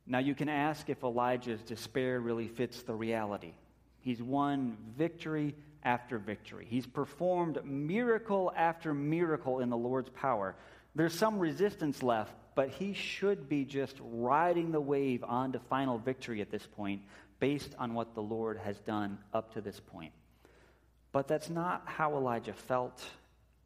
Now, 0.07 0.21
you 0.21 0.35
can 0.35 0.49
ask 0.49 0.89
if 0.89 1.03
Elijah's 1.03 1.61
despair 1.61 2.21
really 2.21 2.49
fits 2.49 2.83
the 2.83 2.95
reality. 2.95 3.53
He's 4.01 4.23
won 4.23 4.79
victory 4.97 5.55
after 5.87 6.19
victory, 6.19 6.67
he's 6.69 6.87
performed 6.87 7.65
miracle 7.65 8.53
after 8.55 8.93
miracle 8.93 9.61
in 9.61 9.71
the 9.71 9.77
Lord's 9.77 10.11
power. 10.11 10.57
There's 10.97 11.15
some 11.15 11.39
resistance 11.39 12.03
left, 12.03 12.35
but 12.57 12.71
he 12.71 12.93
should 12.93 13.49
be 13.49 13.65
just 13.65 13.97
riding 14.01 14.73
the 14.73 14.81
wave 14.81 15.23
on 15.23 15.53
to 15.53 15.61
final 15.61 15.97
victory 15.97 16.41
at 16.41 16.51
this 16.51 16.67
point 16.67 17.03
based 17.39 17.75
on 17.79 17.95
what 17.95 18.15
the 18.15 18.23
Lord 18.23 18.59
has 18.59 18.79
done 18.81 19.19
up 19.33 19.55
to 19.55 19.61
this 19.61 19.79
point. 19.79 20.13
But 21.13 21.29
that's 21.29 21.49
not 21.49 21.83
how 21.87 22.17
Elijah 22.17 22.53
felt, 22.53 23.03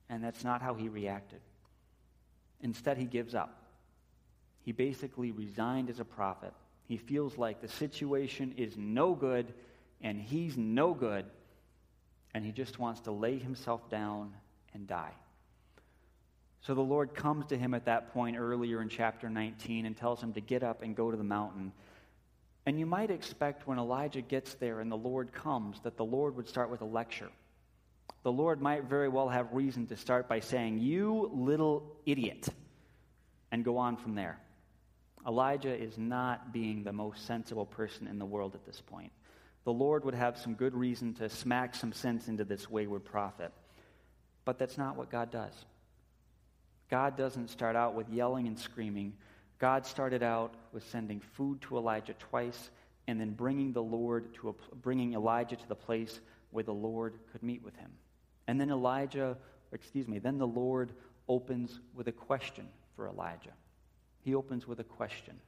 and 0.09 0.23
that's 0.23 0.45
not 0.45 0.61
how 0.61 0.75
he 0.75 0.89
reacted. 0.89 1.41
Instead, 2.61 2.99
he 2.99 3.07
gives 3.07 3.35
up. 3.35 3.63
He 4.63 4.73
basically 4.73 5.33
resigned 5.33 5.89
as 5.89 6.01
a 6.01 6.05
prophet. 6.05 6.53
He 6.87 6.99
feels 6.99 7.39
like 7.39 7.63
the 7.63 7.69
situation 7.69 8.55
is 8.59 8.77
no 8.77 9.15
good 9.15 9.55
and 10.03 10.21
he's 10.21 10.57
no 10.57 10.95
good, 10.95 11.25
and 12.35 12.45
he 12.45 12.53
just 12.53 12.79
wants 12.79 13.01
to 13.03 13.13
lay 13.13 13.39
himself 13.39 13.89
down 13.91 14.33
and 14.75 14.87
die. 14.87 15.13
So 16.63 16.75
the 16.75 16.81
Lord 16.81 17.15
comes 17.15 17.47
to 17.47 17.59
him 17.59 17.73
at 17.75 17.87
that 17.87 18.13
point 18.13 18.37
earlier 18.39 18.83
in 18.83 18.89
chapter 18.89 19.31
19 19.31 19.87
and 19.87 19.97
tells 19.97 20.23
him 20.23 20.35
to 20.35 20.41
get 20.41 20.63
up 20.63 20.83
and 20.83 20.95
go 20.95 21.11
to 21.11 21.17
the 21.17 21.25
mountain. 21.25 21.73
And 22.67 22.79
you 22.79 22.87
might 22.87 23.11
expect 23.11 23.67
when 23.67 23.79
Elijah 23.79 24.21
gets 24.21 24.55
there 24.55 24.81
and 24.81 24.93
the 24.93 24.97
Lord 24.97 25.33
comes 25.33 25.81
that 25.81 25.97
the 25.97 26.05
Lord 26.05 26.37
would 26.37 26.49
start 26.49 26.71
with 26.71 26.83
a 26.83 26.87
lecture. 26.87 27.31
The 28.23 28.33
Lord 28.33 28.61
might 28.61 28.85
very 28.85 29.09
well 29.09 29.31
have 29.31 29.53
reason 29.53 29.87
to 29.87 29.97
start 29.97 30.29
by 30.29 30.41
saying, 30.41 30.79
You 30.79 31.31
little 31.33 31.97
idiot, 32.05 32.49
and 33.51 33.65
go 33.65 33.79
on 33.79 33.97
from 33.97 34.15
there. 34.15 34.39
Elijah 35.27 35.75
is 35.75 35.97
not 35.97 36.53
being 36.53 36.85
the 36.85 36.93
most 36.93 37.27
sensible 37.27 37.67
person 37.67 38.07
in 38.07 38.19
the 38.19 38.27
world 38.27 38.55
at 38.55 38.67
this 38.67 38.81
point. 38.81 39.13
The 39.65 39.73
Lord 39.73 40.05
would 40.05 40.15
have 40.15 40.39
some 40.39 40.55
good 40.55 40.75
reason 40.75 41.15
to 41.15 41.29
smack 41.29 41.75
some 41.75 41.93
sense 41.93 42.29
into 42.29 42.45
this 42.45 42.71
wayward 42.71 43.05
prophet. 43.05 43.53
But 44.45 44.59
that's 44.59 44.79
not 44.79 44.97
what 44.97 45.11
God 45.11 45.31
does. 45.31 45.53
God 46.91 47.17
doesn't 47.17 47.49
start 47.49 47.77
out 47.77 47.95
with 47.95 48.09
yelling 48.09 48.47
and 48.47 48.59
screaming. 48.59 49.13
God 49.59 49.87
started 49.87 50.23
out 50.23 50.55
with 50.73 50.89
sending 50.91 51.21
food 51.21 51.61
to 51.63 51.77
Elijah 51.77 52.15
twice 52.15 52.71
and 53.07 53.21
then 53.21 53.31
bringing 53.31 53.73
the 53.73 53.83
Lord 53.83 54.33
to 54.35 54.51
a, 54.51 54.75
bringing 54.77 55.15
Elijah 55.15 55.57
to 55.57 55.69
the 55.69 55.75
place 55.75 56.21
where 56.51 56.65
the 56.65 56.73
Lord 56.73 57.15
could 57.33 57.43
meet 57.43 57.63
with 57.63 57.77
him. 57.77 57.91
And 58.47 58.61
then 58.61 58.71
Elijah, 58.71 59.37
excuse 59.73 60.09
me, 60.09 60.19
then 60.19 60.39
the 60.39 60.47
Lord 60.47 60.93
opens 61.29 61.79
with 61.95 62.09
a 62.09 62.13
question 62.13 62.67
for 62.97 63.07
Elijah. 63.07 63.53
He 64.23 64.35
opens 64.35 64.67
with 64.67 64.81
a 64.81 64.85
question 64.85 65.39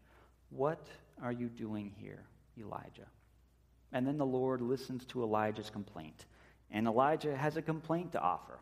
What 0.50 0.86
are 1.22 1.32
you 1.32 1.48
doing 1.48 1.92
here, 1.98 2.22
Elijah? 2.58 3.06
And 3.92 4.06
then 4.06 4.18
the 4.18 4.26
Lord 4.26 4.60
listens 4.60 5.04
to 5.06 5.22
Elijah's 5.22 5.70
complaint. 5.70 6.24
And 6.70 6.86
Elijah 6.86 7.36
has 7.36 7.56
a 7.56 7.62
complaint 7.62 8.12
to 8.12 8.20
offer. 8.20 8.58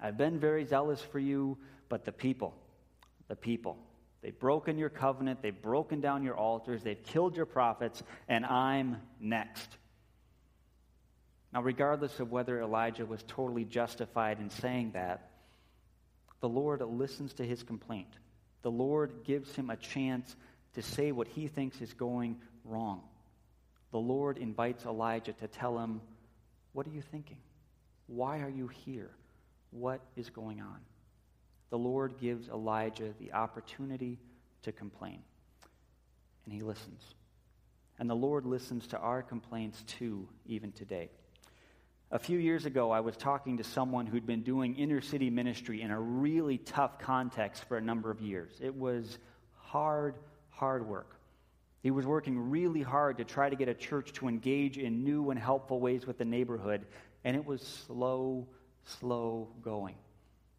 I've 0.00 0.16
been 0.16 0.38
very 0.38 0.64
zealous 0.64 1.00
for 1.00 1.18
you, 1.18 1.58
but 1.88 2.04
the 2.04 2.12
people, 2.12 2.54
the 3.28 3.36
people, 3.36 3.76
they've 4.22 4.38
broken 4.38 4.78
your 4.78 4.88
covenant, 4.88 5.42
they've 5.42 5.60
broken 5.60 6.00
down 6.00 6.22
your 6.22 6.36
altars, 6.36 6.82
they've 6.82 7.02
killed 7.02 7.36
your 7.36 7.46
prophets, 7.46 8.02
and 8.28 8.46
I'm 8.46 8.96
next. 9.20 9.76
Now, 11.52 11.62
regardless 11.62 12.20
of 12.20 12.30
whether 12.30 12.60
Elijah 12.60 13.04
was 13.04 13.24
totally 13.26 13.64
justified 13.64 14.38
in 14.38 14.50
saying 14.50 14.92
that, 14.92 15.30
the 16.40 16.48
Lord 16.48 16.80
listens 16.80 17.34
to 17.34 17.44
his 17.44 17.62
complaint. 17.62 18.08
The 18.62 18.70
Lord 18.70 19.24
gives 19.24 19.54
him 19.54 19.68
a 19.68 19.76
chance 19.76 20.36
to 20.74 20.82
say 20.82 21.12
what 21.12 21.28
he 21.28 21.48
thinks 21.48 21.80
is 21.80 21.92
going 21.92 22.36
wrong. 22.64 23.02
The 23.92 23.98
Lord 23.98 24.38
invites 24.38 24.84
Elijah 24.84 25.32
to 25.34 25.48
tell 25.48 25.78
him, 25.78 26.00
What 26.72 26.86
are 26.86 26.90
you 26.90 27.02
thinking? 27.02 27.38
Why 28.06 28.40
are 28.40 28.48
you 28.48 28.68
here? 28.68 29.10
What 29.70 30.00
is 30.16 30.30
going 30.30 30.60
on? 30.60 30.80
The 31.70 31.78
Lord 31.78 32.18
gives 32.20 32.48
Elijah 32.48 33.14
the 33.20 33.32
opportunity 33.32 34.18
to 34.62 34.72
complain, 34.72 35.20
and 36.44 36.52
he 36.52 36.62
listens. 36.62 37.14
And 37.98 38.10
the 38.10 38.14
Lord 38.14 38.46
listens 38.46 38.86
to 38.88 38.98
our 38.98 39.22
complaints 39.22 39.84
too, 39.86 40.26
even 40.46 40.72
today. 40.72 41.10
A 42.10 42.18
few 42.18 42.38
years 42.38 42.66
ago, 42.66 42.90
I 42.90 42.98
was 42.98 43.16
talking 43.16 43.58
to 43.58 43.64
someone 43.64 44.06
who'd 44.06 44.26
been 44.26 44.42
doing 44.42 44.74
inner 44.74 45.00
city 45.00 45.30
ministry 45.30 45.82
in 45.82 45.92
a 45.92 46.00
really 46.00 46.58
tough 46.58 46.98
context 46.98 47.64
for 47.68 47.76
a 47.76 47.80
number 47.80 48.10
of 48.10 48.20
years. 48.20 48.52
It 48.60 48.74
was 48.74 49.18
hard, 49.54 50.16
hard 50.48 50.84
work. 50.84 51.19
He 51.82 51.90
was 51.90 52.06
working 52.06 52.50
really 52.50 52.82
hard 52.82 53.18
to 53.18 53.24
try 53.24 53.48
to 53.48 53.56
get 53.56 53.68
a 53.68 53.74
church 53.74 54.12
to 54.14 54.28
engage 54.28 54.78
in 54.78 55.04
new 55.04 55.30
and 55.30 55.38
helpful 55.38 55.80
ways 55.80 56.06
with 56.06 56.18
the 56.18 56.24
neighborhood, 56.24 56.86
and 57.24 57.36
it 57.36 57.44
was 57.44 57.62
slow, 57.86 58.46
slow 58.84 59.48
going. 59.62 59.96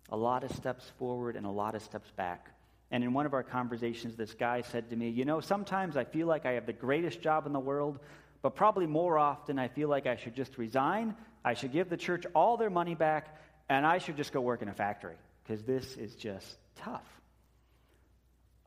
A 0.09 0.17
lot 0.17 0.43
of 0.43 0.51
steps 0.51 0.91
forward 0.97 1.35
and 1.35 1.45
a 1.45 1.51
lot 1.51 1.75
of 1.75 1.81
steps 1.81 2.11
back. 2.11 2.49
And 2.89 3.03
in 3.03 3.13
one 3.13 3.25
of 3.25 3.33
our 3.33 3.43
conversations, 3.43 4.17
this 4.17 4.33
guy 4.33 4.61
said 4.61 4.89
to 4.89 4.95
me, 4.95 5.09
You 5.09 5.23
know, 5.23 5.39
sometimes 5.39 5.95
I 5.95 6.03
feel 6.03 6.27
like 6.27 6.45
I 6.45 6.53
have 6.53 6.65
the 6.65 6.73
greatest 6.73 7.21
job 7.21 7.45
in 7.45 7.53
the 7.53 7.59
world, 7.59 7.99
but 8.41 8.55
probably 8.55 8.87
more 8.87 9.17
often 9.17 9.59
I 9.59 9.67
feel 9.69 9.87
like 9.87 10.07
I 10.07 10.17
should 10.17 10.35
just 10.35 10.57
resign 10.57 11.15
I 11.43 11.53
should 11.53 11.71
give 11.71 11.89
the 11.89 11.97
church 11.97 12.25
all 12.35 12.57
their 12.57 12.69
money 12.69 12.95
back, 12.95 13.37
and 13.69 13.85
I 13.85 13.97
should 13.97 14.17
just 14.17 14.31
go 14.31 14.41
work 14.41 14.61
in 14.61 14.67
a 14.67 14.73
factory 14.73 15.15
because 15.43 15.63
this 15.63 15.97
is 15.97 16.15
just 16.15 16.57
tough. 16.75 17.05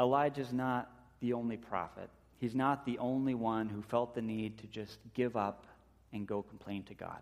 Elijah's 0.00 0.52
not 0.52 0.90
the 1.20 1.34
only 1.34 1.56
prophet. 1.56 2.10
He's 2.38 2.54
not 2.54 2.84
the 2.84 2.98
only 2.98 3.34
one 3.34 3.68
who 3.68 3.82
felt 3.82 4.14
the 4.14 4.22
need 4.22 4.58
to 4.58 4.66
just 4.66 4.98
give 5.14 5.36
up 5.36 5.66
and 6.12 6.26
go 6.26 6.42
complain 6.42 6.82
to 6.84 6.94
God. 6.94 7.18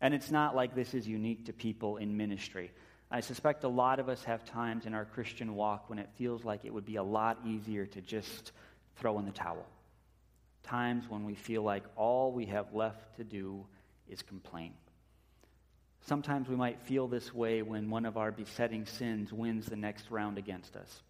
And 0.00 0.14
it's 0.14 0.30
not 0.30 0.54
like 0.54 0.74
this 0.74 0.94
is 0.94 1.06
unique 1.08 1.46
to 1.46 1.52
people 1.52 1.96
in 1.96 2.16
ministry. 2.16 2.70
I 3.10 3.20
suspect 3.20 3.64
a 3.64 3.68
lot 3.68 4.00
of 4.00 4.08
us 4.08 4.22
have 4.24 4.44
times 4.44 4.86
in 4.86 4.94
our 4.94 5.04
Christian 5.04 5.54
walk 5.54 5.88
when 5.88 5.98
it 5.98 6.10
feels 6.16 6.44
like 6.44 6.64
it 6.64 6.72
would 6.72 6.84
be 6.84 6.96
a 6.96 7.02
lot 7.02 7.38
easier 7.44 7.86
to 7.86 8.00
just 8.00 8.52
throw 8.96 9.18
in 9.18 9.24
the 9.24 9.32
towel. 9.32 9.66
Times 10.62 11.08
when 11.08 11.24
we 11.24 11.34
feel 11.34 11.62
like 11.62 11.84
all 11.96 12.32
we 12.32 12.46
have 12.46 12.74
left 12.74 13.16
to 13.16 13.24
do 13.24 13.64
is 14.08 14.22
complain. 14.22 14.74
Sometimes 16.06 16.48
we 16.48 16.56
might 16.56 16.80
feel 16.82 17.08
this 17.08 17.34
way 17.34 17.62
when 17.62 17.90
one 17.90 18.04
of 18.04 18.16
our 18.16 18.30
besetting 18.30 18.86
sins 18.86 19.32
wins 19.32 19.66
the 19.66 19.76
next 19.76 20.10
round 20.10 20.38
against 20.38 20.76
us. 20.76 21.02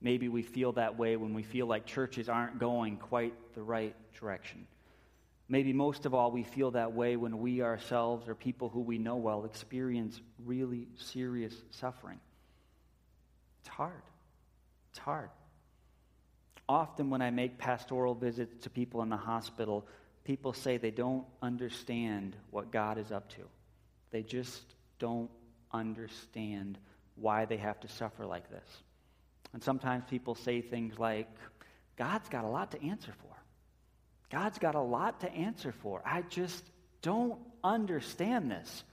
Maybe 0.00 0.28
we 0.28 0.42
feel 0.42 0.72
that 0.72 0.98
way 0.98 1.16
when 1.16 1.34
we 1.34 1.42
feel 1.42 1.66
like 1.66 1.86
churches 1.86 2.28
aren't 2.28 2.58
going 2.58 2.96
quite 2.96 3.34
the 3.54 3.62
right 3.62 3.94
direction. 4.18 4.66
Maybe 5.48 5.72
most 5.72 6.06
of 6.06 6.14
all, 6.14 6.32
we 6.32 6.42
feel 6.42 6.72
that 6.72 6.92
way 6.92 7.16
when 7.16 7.38
we 7.38 7.62
ourselves 7.62 8.28
or 8.28 8.34
people 8.34 8.68
who 8.68 8.80
we 8.80 8.98
know 8.98 9.16
well 9.16 9.44
experience 9.44 10.20
really 10.44 10.88
serious 10.96 11.54
suffering. 11.70 12.18
It's 13.60 13.68
hard. 13.68 14.02
It's 14.90 14.98
hard. 14.98 15.30
Often, 16.68 17.10
when 17.10 17.22
I 17.22 17.30
make 17.30 17.58
pastoral 17.58 18.14
visits 18.14 18.64
to 18.64 18.70
people 18.70 19.02
in 19.02 19.08
the 19.08 19.16
hospital, 19.16 19.86
people 20.24 20.52
say 20.52 20.78
they 20.78 20.90
don't 20.90 21.24
understand 21.40 22.36
what 22.50 22.72
God 22.72 22.98
is 22.98 23.12
up 23.12 23.28
to. 23.30 23.42
They 24.10 24.22
just 24.22 24.62
don't 24.98 25.30
understand 25.72 26.76
why 27.14 27.44
they 27.44 27.56
have 27.56 27.78
to 27.80 27.88
suffer 27.88 28.26
like 28.26 28.50
this. 28.50 28.66
And 29.56 29.62
sometimes 29.62 30.04
people 30.10 30.34
say 30.34 30.60
things 30.60 30.98
like, 30.98 31.30
God's 31.96 32.28
got 32.28 32.44
a 32.44 32.46
lot 32.46 32.72
to 32.72 32.82
answer 32.82 33.14
for. 33.22 33.34
God's 34.28 34.58
got 34.58 34.74
a 34.74 34.82
lot 34.82 35.20
to 35.20 35.32
answer 35.32 35.72
for. 35.72 36.02
I 36.04 36.24
just 36.28 36.62
don't 37.00 37.38
understand 37.64 38.50
this. 38.50 38.84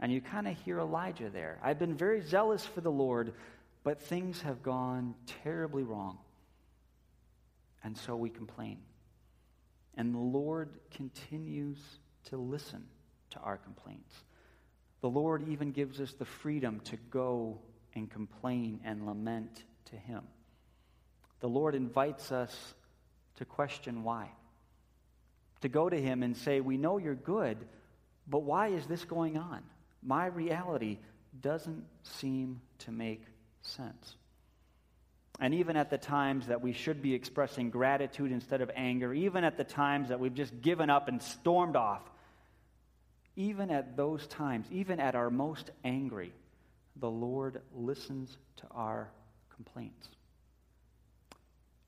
And 0.00 0.10
you 0.10 0.20
kind 0.20 0.48
of 0.48 0.58
hear 0.64 0.80
Elijah 0.80 1.30
there. 1.30 1.60
I've 1.62 1.78
been 1.78 1.94
very 1.94 2.20
zealous 2.20 2.66
for 2.66 2.80
the 2.80 2.90
Lord, 2.90 3.32
but 3.84 4.02
things 4.02 4.42
have 4.42 4.64
gone 4.64 5.14
terribly 5.44 5.84
wrong. 5.84 6.18
And 7.84 7.96
so 7.96 8.16
we 8.16 8.30
complain. 8.30 8.78
And 9.96 10.12
the 10.12 10.18
Lord 10.18 10.70
continues 10.90 11.78
to 12.30 12.38
listen 12.38 12.82
to 13.30 13.38
our 13.38 13.56
complaints. 13.56 14.16
The 15.00 15.08
Lord 15.08 15.48
even 15.48 15.70
gives 15.70 16.00
us 16.00 16.12
the 16.14 16.24
freedom 16.24 16.80
to 16.86 16.96
go 16.96 17.60
and 17.98 18.10
complain 18.10 18.80
and 18.84 19.06
lament 19.06 19.64
to 19.90 19.96
Him. 19.96 20.22
The 21.40 21.48
Lord 21.48 21.74
invites 21.74 22.32
us 22.32 22.74
to 23.36 23.44
question 23.44 24.02
why. 24.02 24.30
To 25.62 25.68
go 25.68 25.88
to 25.88 26.00
Him 26.00 26.22
and 26.22 26.36
say, 26.36 26.60
We 26.60 26.76
know 26.76 26.98
you're 26.98 27.14
good, 27.14 27.58
but 28.26 28.40
why 28.40 28.68
is 28.68 28.86
this 28.86 29.04
going 29.04 29.36
on? 29.36 29.62
My 30.02 30.26
reality 30.26 30.98
doesn't 31.40 31.84
seem 32.02 32.60
to 32.80 32.92
make 32.92 33.22
sense. 33.62 34.16
And 35.40 35.54
even 35.54 35.76
at 35.76 35.90
the 35.90 35.98
times 35.98 36.48
that 36.48 36.62
we 36.62 36.72
should 36.72 37.00
be 37.00 37.14
expressing 37.14 37.70
gratitude 37.70 38.32
instead 38.32 38.60
of 38.60 38.70
anger, 38.74 39.14
even 39.14 39.44
at 39.44 39.56
the 39.56 39.64
times 39.64 40.08
that 40.08 40.18
we've 40.18 40.34
just 40.34 40.60
given 40.60 40.90
up 40.90 41.06
and 41.06 41.22
stormed 41.22 41.76
off, 41.76 42.02
even 43.36 43.70
at 43.70 43.96
those 43.96 44.26
times, 44.26 44.66
even 44.72 44.98
at 44.98 45.14
our 45.14 45.30
most 45.30 45.70
angry, 45.84 46.32
the 47.00 47.10
Lord 47.10 47.60
listens 47.74 48.38
to 48.56 48.66
our 48.70 49.10
complaints. 49.54 50.08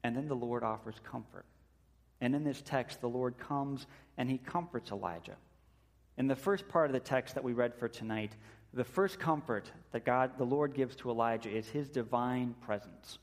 And 0.02 0.16
then 0.16 0.28
the 0.28 0.34
Lord 0.34 0.62
offers 0.62 0.96
comfort. 1.04 1.44
And 2.20 2.34
in 2.34 2.44
this 2.44 2.62
text, 2.62 3.00
the 3.00 3.08
Lord 3.08 3.38
comes 3.38 3.86
and 4.16 4.30
he 4.30 4.38
comforts 4.38 4.90
Elijah. 4.90 5.36
In 6.18 6.26
the 6.26 6.36
first 6.36 6.68
part 6.68 6.86
of 6.86 6.92
the 6.92 7.00
text 7.00 7.34
that 7.34 7.44
we 7.44 7.52
read 7.52 7.74
for 7.74 7.88
tonight, 7.88 8.32
the 8.72 8.84
first 8.84 9.18
comfort 9.18 9.70
that 9.92 10.04
God, 10.04 10.32
the 10.38 10.44
Lord 10.44 10.74
gives 10.74 10.94
to 10.96 11.10
Elijah 11.10 11.50
is 11.50 11.68
his 11.68 11.88
divine 11.88 12.54
presence. 12.60 13.18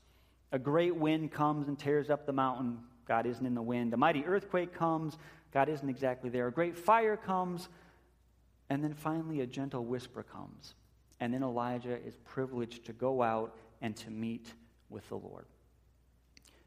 A 0.52 0.58
great 0.58 0.96
wind 0.96 1.30
comes 1.30 1.68
and 1.68 1.78
tears 1.78 2.10
up 2.10 2.26
the 2.26 2.32
mountain. 2.32 2.78
God 3.06 3.26
isn't 3.26 3.44
in 3.44 3.54
the 3.54 3.62
wind. 3.62 3.94
A 3.94 3.96
mighty 3.96 4.24
earthquake 4.24 4.74
comes. 4.74 5.16
God 5.52 5.68
isn't 5.68 5.88
exactly 5.88 6.28
there. 6.28 6.48
A 6.48 6.52
great 6.52 6.76
fire 6.76 7.16
comes. 7.16 7.68
And 8.68 8.82
then 8.84 8.94
finally, 8.94 9.40
a 9.40 9.46
gentle 9.46 9.84
whisper 9.84 10.22
comes. 10.22 10.74
And 11.20 11.34
then 11.34 11.42
Elijah 11.42 11.98
is 12.04 12.16
privileged 12.24 12.86
to 12.86 12.92
go 12.92 13.22
out 13.22 13.56
and 13.80 13.96
to 13.96 14.10
meet 14.10 14.52
with 14.88 15.08
the 15.08 15.16
Lord. 15.16 15.46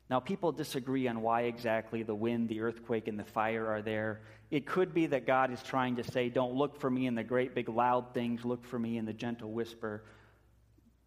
Now, 0.09 0.19
people 0.19 0.51
disagree 0.51 1.07
on 1.07 1.21
why 1.21 1.43
exactly 1.43 2.03
the 2.03 2.13
wind, 2.13 2.49
the 2.49 2.59
earthquake, 2.59 3.07
and 3.07 3.17
the 3.17 3.23
fire 3.23 3.65
are 3.67 3.81
there. 3.81 4.19
It 4.49 4.65
could 4.65 4.93
be 4.93 5.05
that 5.07 5.25
God 5.25 5.53
is 5.53 5.63
trying 5.63 5.95
to 5.95 6.03
say, 6.03 6.27
Don't 6.27 6.53
look 6.53 6.77
for 6.77 6.89
me 6.89 7.07
in 7.07 7.15
the 7.15 7.23
great 7.23 7.55
big 7.55 7.69
loud 7.69 8.13
things, 8.13 8.43
look 8.43 8.65
for 8.65 8.77
me 8.77 8.97
in 8.97 9.05
the 9.05 9.13
gentle 9.13 9.51
whisper. 9.51 10.03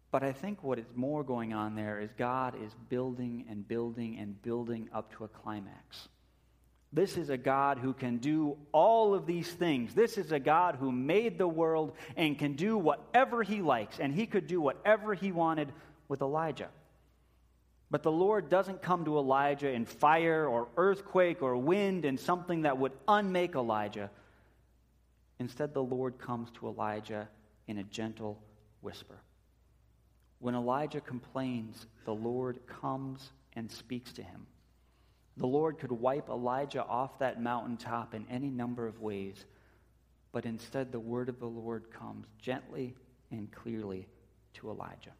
But 0.09 0.23
I 0.23 0.31
think 0.31 0.63
what 0.63 0.79
is 0.79 0.85
more 0.95 1.23
going 1.23 1.53
on 1.53 1.75
there 1.75 1.99
is 1.99 2.09
God 2.17 2.55
is 2.59 2.71
building 2.89 3.45
and 3.47 3.67
building 3.67 4.17
and 4.17 4.41
building 4.41 4.89
up 4.91 5.13
to 5.17 5.25
a 5.25 5.27
climax. 5.27 6.07
This 6.95 7.17
is 7.17 7.29
a 7.29 7.37
God 7.37 7.77
who 7.77 7.91
can 7.91 8.19
do 8.19 8.55
all 8.71 9.13
of 9.13 9.25
these 9.25 9.51
things. 9.51 9.93
This 9.93 10.17
is 10.17 10.31
a 10.31 10.39
God 10.39 10.77
who 10.77 10.93
made 10.93 11.37
the 11.37 11.47
world 11.47 11.91
and 12.15 12.39
can 12.39 12.53
do 12.53 12.77
whatever 12.77 13.43
he 13.43 13.61
likes, 13.61 13.99
and 13.99 14.13
he 14.13 14.25
could 14.25 14.47
do 14.47 14.61
whatever 14.61 15.13
he 15.13 15.33
wanted 15.33 15.73
with 16.07 16.21
Elijah. 16.21 16.69
But 17.91 18.01
the 18.01 18.13
Lord 18.13 18.47
doesn't 18.47 18.81
come 18.81 19.03
to 19.05 19.17
Elijah 19.17 19.69
in 19.69 19.83
fire 19.83 20.47
or 20.47 20.69
earthquake 20.77 21.41
or 21.41 21.57
wind 21.57 22.05
and 22.05 22.17
something 22.17 22.61
that 22.61 22.77
would 22.77 22.93
unmake 23.09 23.55
Elijah. 23.55 24.09
Instead, 25.37 25.73
the 25.73 25.83
Lord 25.83 26.17
comes 26.17 26.49
to 26.51 26.67
Elijah 26.67 27.27
in 27.67 27.77
a 27.77 27.83
gentle 27.83 28.39
whisper. 28.79 29.19
When 30.39 30.55
Elijah 30.55 31.01
complains, 31.01 31.87
the 32.05 32.15
Lord 32.15 32.65
comes 32.67 33.31
and 33.53 33.69
speaks 33.69 34.13
to 34.13 34.23
him. 34.23 34.47
The 35.37 35.47
Lord 35.47 35.79
could 35.79 35.91
wipe 35.91 36.29
Elijah 36.29 36.83
off 36.83 37.19
that 37.19 37.41
mountaintop 37.41 38.13
in 38.13 38.25
any 38.29 38.49
number 38.49 38.87
of 38.87 39.01
ways, 39.01 39.45
but 40.31 40.45
instead 40.45 40.91
the 40.91 40.99
word 40.99 41.29
of 41.29 41.39
the 41.39 41.45
Lord 41.45 41.91
comes 41.91 42.25
gently 42.41 42.95
and 43.31 43.51
clearly 43.51 44.07
to 44.55 44.69
Elijah. 44.69 45.11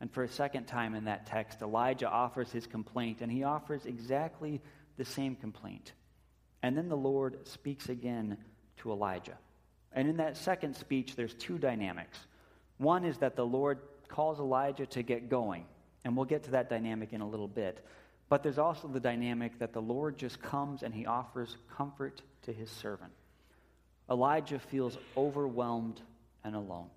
And 0.00 0.10
for 0.10 0.22
a 0.22 0.28
second 0.28 0.66
time 0.66 0.94
in 0.94 1.04
that 1.04 1.26
text, 1.26 1.60
Elijah 1.60 2.08
offers 2.08 2.50
his 2.50 2.66
complaint, 2.66 3.20
and 3.20 3.30
he 3.30 3.42
offers 3.42 3.84
exactly 3.84 4.60
the 4.96 5.04
same 5.04 5.34
complaint. 5.36 5.92
And 6.62 6.76
then 6.76 6.88
the 6.88 6.96
Lord 6.96 7.46
speaks 7.46 7.88
again 7.88 8.36
to 8.78 8.92
Elijah. 8.92 9.36
And 9.92 10.08
in 10.08 10.18
that 10.18 10.36
second 10.36 10.76
speech, 10.76 11.16
there's 11.16 11.34
two 11.34 11.58
dynamics. 11.58 12.18
One 12.78 13.04
is 13.04 13.18
that 13.18 13.36
the 13.36 13.46
Lord 13.46 13.80
calls 14.08 14.38
Elijah 14.38 14.86
to 14.86 15.02
get 15.02 15.28
going, 15.28 15.64
and 16.04 16.16
we'll 16.16 16.26
get 16.26 16.44
to 16.44 16.52
that 16.52 16.70
dynamic 16.70 17.12
in 17.12 17.20
a 17.20 17.28
little 17.28 17.48
bit. 17.48 17.84
But 18.28 18.42
there's 18.42 18.58
also 18.58 18.88
the 18.88 19.00
dynamic 19.00 19.58
that 19.58 19.72
the 19.72 19.80
Lord 19.80 20.18
just 20.18 20.42
comes 20.42 20.82
and 20.82 20.94
he 20.94 21.06
offers 21.06 21.56
comfort 21.76 22.20
to 22.42 22.52
his 22.52 22.70
servant. 22.70 23.12
Elijah 24.10 24.58
feels 24.58 24.98
overwhelmed 25.16 26.00
and 26.44 26.54
alone. 26.54 26.88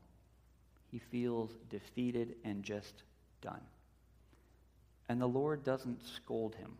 He 0.91 0.99
feels 0.99 1.51
defeated 1.69 2.35
and 2.43 2.63
just 2.63 3.03
done. 3.41 3.61
And 5.07 5.21
the 5.21 5.27
Lord 5.27 5.63
doesn't 5.63 6.05
scold 6.05 6.55
him. 6.55 6.77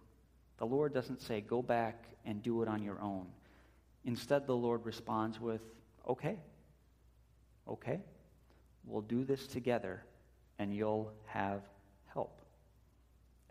The 0.58 0.66
Lord 0.66 0.94
doesn't 0.94 1.22
say, 1.22 1.42
go 1.42 1.62
back 1.62 2.06
and 2.26 2.44
do 2.44 2.62
it 2.62 2.68
on 2.68 2.84
your 2.84 3.00
own. 3.02 3.26
Instead, 4.06 4.48
the 4.48 4.56
Lord 4.56 4.86
responds 4.86 5.40
with, 5.40 5.62
okay, 6.08 6.38
okay, 7.68 8.00
we'll 8.86 9.02
do 9.02 9.24
this 9.24 9.48
together 9.48 10.04
and 10.60 10.74
you'll 10.76 11.12
have. 11.26 11.62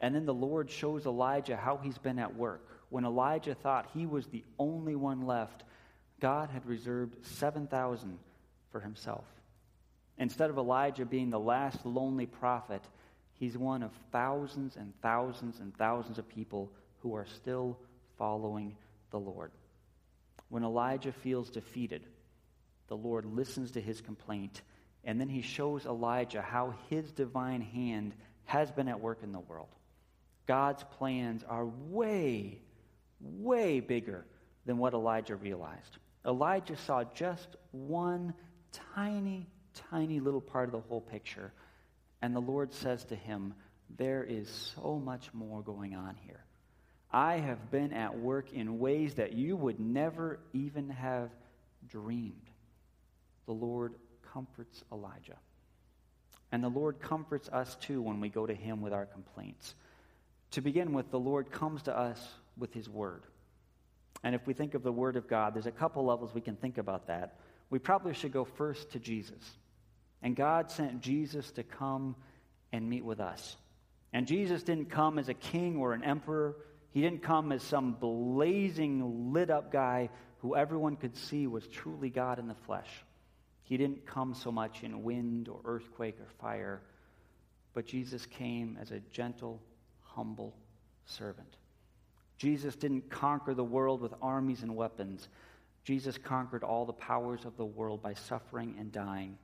And 0.00 0.14
then 0.14 0.24
the 0.24 0.34
Lord 0.34 0.70
shows 0.70 1.06
Elijah 1.06 1.56
how 1.56 1.76
he's 1.76 1.98
been 1.98 2.18
at 2.18 2.34
work. 2.34 2.66
When 2.88 3.04
Elijah 3.04 3.54
thought 3.54 3.90
he 3.92 4.06
was 4.06 4.26
the 4.26 4.44
only 4.58 4.96
one 4.96 5.26
left, 5.26 5.62
God 6.20 6.50
had 6.50 6.66
reserved 6.66 7.24
7,000 7.26 8.18
for 8.72 8.80
himself. 8.80 9.24
Instead 10.18 10.50
of 10.50 10.58
Elijah 10.58 11.04
being 11.04 11.30
the 11.30 11.38
last 11.38 11.84
lonely 11.84 12.26
prophet, 12.26 12.82
he's 13.34 13.56
one 13.56 13.82
of 13.82 13.90
thousands 14.12 14.76
and 14.76 14.92
thousands 15.00 15.60
and 15.60 15.76
thousands 15.76 16.18
of 16.18 16.28
people 16.28 16.70
who 17.00 17.14
are 17.14 17.26
still 17.26 17.78
following 18.18 18.76
the 19.10 19.20
Lord. 19.20 19.50
When 20.48 20.64
Elijah 20.64 21.12
feels 21.12 21.48
defeated, 21.48 22.02
the 22.88 22.96
Lord 22.96 23.24
listens 23.24 23.70
to 23.72 23.80
his 23.80 24.00
complaint, 24.00 24.62
and 25.04 25.20
then 25.20 25.28
he 25.28 25.42
shows 25.42 25.86
Elijah 25.86 26.42
how 26.42 26.74
his 26.88 27.12
divine 27.12 27.62
hand 27.62 28.14
has 28.44 28.70
been 28.70 28.88
at 28.88 29.00
work 29.00 29.20
in 29.22 29.32
the 29.32 29.40
world. 29.40 29.68
God's 30.50 30.82
plans 30.98 31.44
are 31.48 31.64
way, 31.64 32.60
way 33.20 33.78
bigger 33.78 34.26
than 34.66 34.78
what 34.78 34.94
Elijah 34.94 35.36
realized. 35.36 35.98
Elijah 36.26 36.76
saw 36.76 37.04
just 37.04 37.54
one 37.70 38.34
tiny, 38.96 39.46
tiny 39.92 40.18
little 40.18 40.40
part 40.40 40.66
of 40.68 40.72
the 40.72 40.80
whole 40.80 41.02
picture, 41.02 41.52
and 42.20 42.34
the 42.34 42.40
Lord 42.40 42.72
says 42.72 43.04
to 43.04 43.14
him, 43.14 43.54
There 43.96 44.24
is 44.24 44.50
so 44.74 44.98
much 44.98 45.32
more 45.32 45.62
going 45.62 45.94
on 45.94 46.16
here. 46.26 46.44
I 47.12 47.36
have 47.36 47.70
been 47.70 47.92
at 47.92 48.18
work 48.18 48.52
in 48.52 48.80
ways 48.80 49.14
that 49.14 49.34
you 49.34 49.54
would 49.54 49.78
never 49.78 50.40
even 50.52 50.88
have 50.90 51.30
dreamed. 51.86 52.50
The 53.46 53.52
Lord 53.52 53.94
comforts 54.32 54.82
Elijah. 54.90 55.38
And 56.50 56.64
the 56.64 56.68
Lord 56.68 56.98
comforts 56.98 57.48
us 57.50 57.76
too 57.76 58.02
when 58.02 58.18
we 58.18 58.28
go 58.28 58.48
to 58.48 58.54
Him 58.54 58.80
with 58.80 58.92
our 58.92 59.06
complaints. 59.06 59.76
To 60.52 60.60
begin 60.60 60.92
with, 60.92 61.10
the 61.10 61.18
Lord 61.18 61.50
comes 61.50 61.82
to 61.82 61.96
us 61.96 62.18
with 62.56 62.72
His 62.74 62.88
Word. 62.88 63.22
And 64.22 64.34
if 64.34 64.46
we 64.46 64.52
think 64.52 64.74
of 64.74 64.82
the 64.82 64.92
Word 64.92 65.16
of 65.16 65.28
God, 65.28 65.54
there's 65.54 65.66
a 65.66 65.72
couple 65.72 66.04
levels 66.04 66.34
we 66.34 66.40
can 66.40 66.56
think 66.56 66.78
about 66.78 67.06
that. 67.06 67.38
We 67.70 67.78
probably 67.78 68.14
should 68.14 68.32
go 68.32 68.44
first 68.44 68.90
to 68.92 68.98
Jesus. 68.98 69.42
And 70.22 70.36
God 70.36 70.70
sent 70.70 71.00
Jesus 71.00 71.50
to 71.52 71.62
come 71.62 72.16
and 72.72 72.88
meet 72.88 73.04
with 73.04 73.20
us. 73.20 73.56
And 74.12 74.26
Jesus 74.26 74.62
didn't 74.62 74.90
come 74.90 75.18
as 75.18 75.28
a 75.28 75.34
king 75.34 75.76
or 75.76 75.92
an 75.94 76.04
emperor. 76.04 76.56
He 76.92 77.00
didn't 77.00 77.22
come 77.22 77.52
as 77.52 77.62
some 77.62 77.92
blazing, 77.92 79.32
lit 79.32 79.50
up 79.50 79.72
guy 79.72 80.10
who 80.38 80.56
everyone 80.56 80.96
could 80.96 81.16
see 81.16 81.46
was 81.46 81.66
truly 81.66 82.10
God 82.10 82.38
in 82.38 82.48
the 82.48 82.54
flesh. 82.54 82.88
He 83.62 83.76
didn't 83.76 84.04
come 84.04 84.34
so 84.34 84.50
much 84.50 84.82
in 84.82 85.04
wind 85.04 85.48
or 85.48 85.60
earthquake 85.64 86.18
or 86.18 86.26
fire, 86.40 86.82
but 87.72 87.86
Jesus 87.86 88.26
came 88.26 88.76
as 88.80 88.90
a 88.90 89.00
gentle, 89.12 89.60
humble 90.14 90.54
servant. 91.04 91.56
Jesus 92.38 92.76
didn't 92.76 93.10
conquer 93.10 93.54
the 93.54 93.64
world 93.64 94.00
with 94.00 94.14
armies 94.22 94.62
and 94.62 94.74
weapons. 94.74 95.28
Jesus 95.84 96.16
conquered 96.18 96.64
all 96.64 96.86
the 96.86 96.92
powers 96.92 97.44
of 97.44 97.56
the 97.56 97.64
world 97.64 98.02
by 98.02 98.14
suffering 98.14 98.76
and 98.78 98.92
dying, 98.92 99.36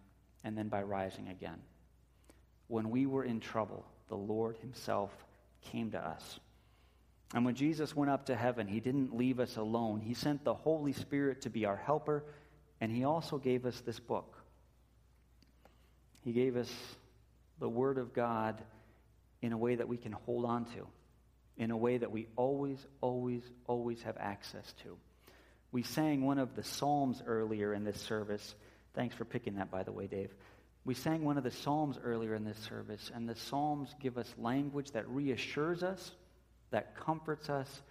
and 0.45 0.57
then 0.57 0.69
by 0.69 0.83
rising 0.83 1.29
again. 1.29 1.61
When 2.69 2.91
we 2.91 3.07
were 3.07 3.25
in 3.25 3.41
trouble, 3.41 3.85
the 4.09 4.17
Lord 4.17 4.57
Himself 4.59 5.11
came 5.61 5.91
to 5.91 5.99
us. 5.99 6.39
And 7.35 7.45
when 7.45 7.55
Jesus 7.55 7.97
went 7.97 8.11
up 8.11 8.27
to 8.27 8.37
heaven, 8.37 8.69
he 8.69 8.81
didn't 8.81 9.17
leave 9.17 9.41
us 9.41 9.57
alone. 9.57 10.01
He 10.01 10.15
sent 10.15 10.45
the 10.45 10.55
Holy 10.55 10.93
Spirit 10.93 11.43
to 11.43 11.51
be 11.51 11.65
our 11.65 11.77
helper, 11.77 12.25
and 12.81 12.93
he 12.93 13.05
also 13.05 13.37
gave 13.39 13.67
us 13.67 13.81
this 13.81 13.99
book. 13.99 14.39
He 16.25 16.33
gave 16.33 16.57
us 16.57 16.71
the 17.59 17.69
Word 17.69 17.99
of 17.99 18.13
God 18.13 18.63
in 19.43 19.53
a 19.53 19.59
way 19.59 19.75
that 19.77 19.89
we 19.89 19.97
can 19.97 20.13
hold 20.13 20.45
on 20.45 20.65
to, 20.67 20.87
in 21.57 21.71
a 21.71 21.77
way 21.77 21.99
that 21.99 22.11
we 22.11 22.27
always, 22.37 22.79
always, 23.01 23.43
always 23.67 24.03
have 24.03 24.17
access 24.19 24.73
to. 24.83 24.97
We 25.73 25.83
sang 25.83 26.25
one 26.25 26.39
of 26.39 26.55
the 26.55 26.63
Psalms 26.63 27.23
earlier 27.27 27.75
in 27.75 27.85
this 27.85 28.01
service. 28.01 28.55
Thanks 28.95 29.15
for 29.15 29.25
picking 29.25 29.57
that, 29.57 29.71
by 29.71 29.83
the 29.83 29.93
way, 29.93 30.07
Dave. 30.07 30.35
We 30.85 30.95
sang 30.95 31.25
one 31.25 31.37
of 31.37 31.45
the 31.45 31.51
Psalms 31.51 31.99
earlier 32.03 32.35
in 32.35 32.45
this 32.45 32.59
service, 32.59 33.11
and 33.15 33.29
the 33.29 33.35
Psalms 33.35 33.95
give 34.01 34.17
us 34.17 34.33
language 34.39 34.93
that 34.93 35.09
reassures 35.09 35.83
us 35.83 36.13
that 36.71 36.97
comforts 36.97 37.49
us, 37.49 37.83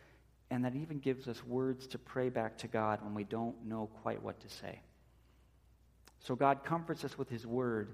and 0.49 0.65
that 0.65 0.75
even 0.75 0.99
gives 0.99 1.27
us 1.27 1.43
words 1.43 1.87
to 1.87 1.97
pray 1.97 2.29
back 2.29 2.59
to 2.59 2.67
God 2.67 3.03
when 3.03 3.15
we 3.15 3.23
don't 3.23 3.65
know 3.65 3.89
quite 4.03 4.21
what 4.21 4.39
to 4.41 4.49
say. 4.49 4.79
So 6.19 6.35
God 6.35 6.63
comforts 6.63 7.03
us 7.03 7.17
with 7.17 7.29
His 7.29 7.45
Word, 7.45 7.93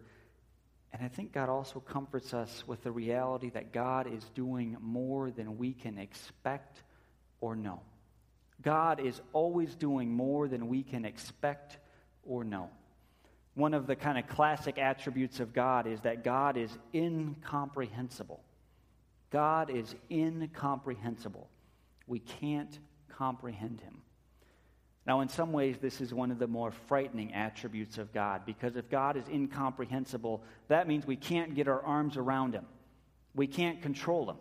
and 0.93 1.03
I 1.03 1.07
think 1.07 1.31
God 1.31 1.49
also 1.49 1.79
comforts 1.79 2.33
us 2.33 2.63
with 2.67 2.83
the 2.83 2.91
reality 2.91 3.49
that 3.51 3.71
God 3.71 4.07
is 4.11 4.23
doing 4.35 4.75
more 4.81 5.31
than 5.31 5.57
we 5.57 5.73
can 5.73 5.97
expect 5.97 6.83
or 7.39 7.55
know. 7.55 7.81
God 8.61 8.99
is 8.99 9.21
always 9.33 9.75
doing 9.75 10.11
more 10.11 10.47
than 10.47 10.67
we 10.67 10.83
can 10.83 11.05
expect 11.05 11.77
or 12.23 12.43
know. 12.43 12.69
One 13.53 13.73
of 13.73 13.87
the 13.87 13.95
kind 13.95 14.17
of 14.17 14.27
classic 14.27 14.77
attributes 14.77 15.39
of 15.39 15.53
God 15.53 15.87
is 15.87 16.01
that 16.01 16.23
God 16.23 16.57
is 16.57 16.69
incomprehensible. 16.93 18.43
God 19.29 19.69
is 19.69 19.95
incomprehensible. 20.09 21.49
We 22.05 22.19
can't 22.19 22.77
comprehend 23.09 23.81
him. 23.81 24.00
Now, 25.05 25.21
in 25.21 25.29
some 25.29 25.51
ways, 25.51 25.77
this 25.81 25.99
is 25.99 26.13
one 26.13 26.29
of 26.29 26.37
the 26.37 26.47
more 26.47 26.71
frightening 26.87 27.33
attributes 27.33 27.97
of 27.97 28.13
God 28.13 28.45
because 28.45 28.75
if 28.75 28.89
God 28.89 29.17
is 29.17 29.27
incomprehensible, 29.27 30.43
that 30.67 30.87
means 30.87 31.07
we 31.07 31.15
can't 31.15 31.55
get 31.55 31.67
our 31.67 31.81
arms 31.81 32.17
around 32.17 32.53
him. 32.53 32.65
We 33.33 33.47
can't 33.47 33.81
control 33.81 34.29
him. 34.29 34.37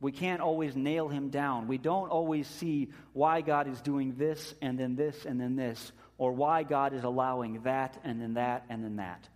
We 0.00 0.12
can't 0.12 0.40
always 0.40 0.76
nail 0.76 1.08
him 1.08 1.30
down. 1.30 1.68
We 1.68 1.78
don't 1.78 2.10
always 2.10 2.46
see 2.46 2.90
why 3.14 3.40
God 3.40 3.66
is 3.66 3.80
doing 3.80 4.14
this 4.16 4.54
and 4.60 4.78
then 4.78 4.94
this 4.94 5.24
and 5.24 5.40
then 5.40 5.56
this, 5.56 5.92
or 6.18 6.32
why 6.32 6.62
God 6.62 6.92
is 6.92 7.02
allowing 7.02 7.62
that 7.62 7.98
and 8.04 8.20
then 8.20 8.34
that 8.34 8.66
and 8.68 8.84
then 8.84 8.96
that. 8.96 9.26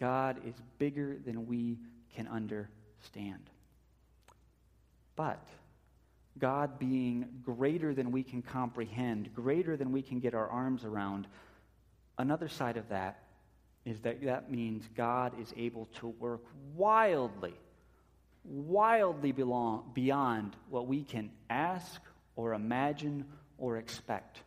God 0.00 0.40
is 0.46 0.54
bigger 0.78 1.16
than 1.24 1.46
we 1.46 1.78
can 2.16 2.26
understand. 2.26 3.48
But 5.14 5.46
God 6.38 6.78
being 6.78 7.26
greater 7.44 7.94
than 7.94 8.10
we 8.10 8.22
can 8.22 8.42
comprehend, 8.42 9.34
greater 9.34 9.76
than 9.76 9.92
we 9.92 10.02
can 10.02 10.18
get 10.18 10.34
our 10.34 10.48
arms 10.48 10.84
around, 10.84 11.26
another 12.18 12.48
side 12.48 12.76
of 12.76 12.88
that 12.88 13.22
is 13.84 14.00
that 14.00 14.22
that 14.24 14.50
means 14.50 14.88
God 14.96 15.38
is 15.40 15.52
able 15.56 15.86
to 16.00 16.08
work 16.08 16.42
wildly, 16.74 17.54
wildly 18.44 19.32
belong, 19.32 19.90
beyond 19.92 20.56
what 20.70 20.86
we 20.86 21.02
can 21.02 21.30
ask 21.50 22.00
or 22.36 22.54
imagine 22.54 23.26
or 23.58 23.76
expect. 23.76 24.40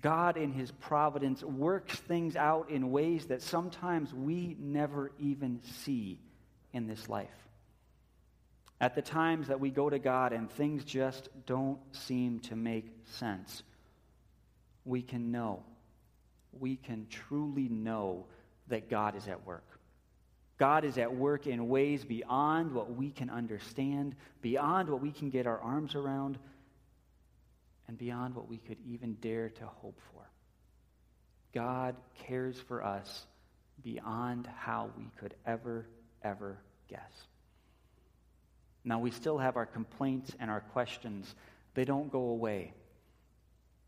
God, 0.00 0.36
in 0.36 0.52
His 0.52 0.70
providence, 0.70 1.42
works 1.42 1.96
things 1.96 2.36
out 2.36 2.70
in 2.70 2.90
ways 2.90 3.26
that 3.26 3.42
sometimes 3.42 4.12
we 4.14 4.56
never 4.60 5.10
even 5.18 5.60
see 5.82 6.20
in 6.72 6.86
this 6.86 7.08
life. 7.08 7.47
At 8.80 8.94
the 8.94 9.02
times 9.02 9.48
that 9.48 9.58
we 9.58 9.70
go 9.70 9.90
to 9.90 9.98
God 9.98 10.32
and 10.32 10.50
things 10.50 10.84
just 10.84 11.28
don't 11.46 11.78
seem 11.92 12.38
to 12.40 12.56
make 12.56 12.86
sense, 13.04 13.62
we 14.84 15.02
can 15.02 15.32
know, 15.32 15.64
we 16.52 16.76
can 16.76 17.06
truly 17.10 17.68
know 17.68 18.26
that 18.68 18.88
God 18.88 19.16
is 19.16 19.26
at 19.26 19.44
work. 19.44 19.64
God 20.58 20.84
is 20.84 20.98
at 20.98 21.14
work 21.14 21.46
in 21.46 21.68
ways 21.68 22.04
beyond 22.04 22.72
what 22.72 22.94
we 22.94 23.10
can 23.10 23.30
understand, 23.30 24.14
beyond 24.42 24.88
what 24.88 25.00
we 25.00 25.12
can 25.12 25.30
get 25.30 25.46
our 25.46 25.58
arms 25.58 25.94
around, 25.94 26.38
and 27.86 27.96
beyond 27.96 28.34
what 28.34 28.48
we 28.48 28.58
could 28.58 28.78
even 28.86 29.14
dare 29.14 29.48
to 29.48 29.64
hope 29.64 30.00
for. 30.12 30.28
God 31.54 31.96
cares 32.26 32.60
for 32.60 32.84
us 32.84 33.26
beyond 33.82 34.46
how 34.46 34.90
we 34.96 35.10
could 35.18 35.34
ever, 35.46 35.86
ever 36.22 36.58
guess. 36.88 37.26
Now, 38.88 38.98
we 38.98 39.10
still 39.10 39.36
have 39.36 39.58
our 39.58 39.66
complaints 39.66 40.34
and 40.40 40.50
our 40.50 40.62
questions, 40.62 41.34
they 41.74 41.84
don't 41.84 42.10
go 42.10 42.30
away. 42.30 42.72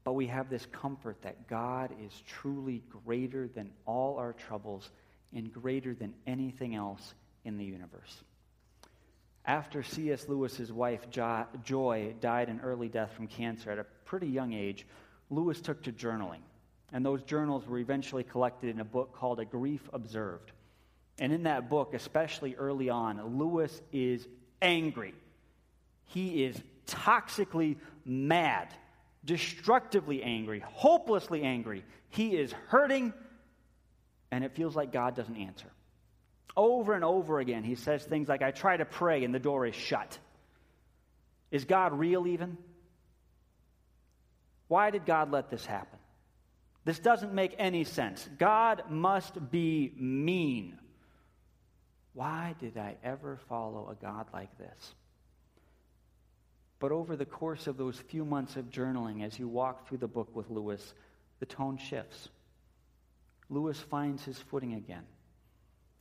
But 0.05 0.13
we 0.13 0.27
have 0.27 0.51
this 0.51 0.67
comfort 0.67 1.23
that 1.23 1.49
God 1.49 1.91
is 2.05 2.13
truly 2.27 2.83
greater 3.07 3.49
than 3.49 3.71
all 3.87 4.19
our 4.19 4.35
troubles 4.35 4.91
and 5.35 5.51
greater 5.51 5.95
than 5.95 6.13
anything 6.27 6.75
else 6.75 7.15
in 7.47 7.57
the 7.57 7.65
universe. 7.65 8.23
After 9.47 9.83
C.S. 9.83 10.29
Lewis's 10.29 10.71
wife, 10.71 11.07
Joy, 11.11 12.15
died 12.21 12.51
an 12.51 12.61
early 12.63 12.91
death 12.91 13.15
from 13.15 13.27
cancer 13.27 13.71
at 13.71 13.79
a 13.79 13.87
pretty 14.05 14.29
young 14.29 14.53
age, 14.53 14.87
Lewis 15.31 15.63
took 15.63 15.83
to 15.85 15.93
journaling. 15.93 16.43
And 16.93 17.07
those 17.07 17.23
journals 17.23 17.67
were 17.67 17.79
eventually 17.79 18.25
collected 18.25 18.69
in 18.69 18.81
a 18.81 18.85
book 18.85 19.15
called 19.15 19.41
A 19.41 19.47
Grief 19.47 19.89
Observed. 19.95 20.53
And 21.19 21.33
in 21.33 21.45
that 21.45 21.71
book, 21.71 21.95
especially 21.95 22.55
early 22.57 22.91
on, 22.91 23.39
Lewis 23.39 23.81
is 23.93 24.29
angry. 24.61 25.15
He 26.07 26.45
is 26.45 26.61
toxically 26.87 27.77
mad, 28.05 28.69
destructively 29.25 30.23
angry, 30.23 30.61
hopelessly 30.61 31.43
angry. 31.43 31.85
He 32.09 32.37
is 32.37 32.53
hurting, 32.69 33.13
and 34.31 34.45
it 34.45 34.55
feels 34.55 34.75
like 34.75 34.93
God 34.93 35.15
doesn't 35.15 35.37
answer. 35.37 35.69
Over 36.57 36.95
and 36.95 37.05
over 37.05 37.39
again, 37.39 37.63
he 37.63 37.77
says 37.77 38.03
things 38.05 38.29
like, 38.29 38.43
I 38.43 38.51
try 38.51 38.77
to 38.77 38.85
pray 38.85 39.25
and 39.25 39.33
the 39.33 39.39
door 39.39 39.67
is 39.67 39.75
shut. 39.75 40.19
Is 41.51 41.65
God 41.65 41.93
real 41.93 42.27
even? 42.27 42.59
Why 44.67 44.91
did 44.91 45.07
God 45.07 45.31
let 45.31 45.51
this 45.51 45.65
happen? 45.65 45.99
This 46.85 46.99
doesn't 46.99 47.33
make 47.33 47.55
any 47.59 47.85
sense. 47.85 48.29
God 48.39 48.85
must 48.89 49.51
be 49.51 49.93
mean. 49.97 50.80
Why 52.21 52.55
did 52.61 52.77
I 52.77 52.97
ever 53.03 53.39
follow 53.49 53.89
a 53.89 53.95
God 53.95 54.27
like 54.31 54.55
this? 54.59 54.95
But 56.79 56.93
over 56.93 57.17
the 57.17 57.25
course 57.25 57.67
of 57.67 57.79
those 57.79 57.99
few 57.99 58.27
months 58.27 58.57
of 58.57 58.67
journaling, 58.67 59.25
as 59.25 59.39
you 59.39 59.49
walk 59.49 59.89
through 59.89 59.99
the 60.05 60.07
book 60.07 60.29
with 60.37 60.51
Lewis, 60.51 60.93
the 61.39 61.47
tone 61.47 61.79
shifts. 61.79 62.29
Lewis 63.49 63.81
finds 63.81 64.23
his 64.23 64.39
footing 64.39 64.75
again. 64.75 65.05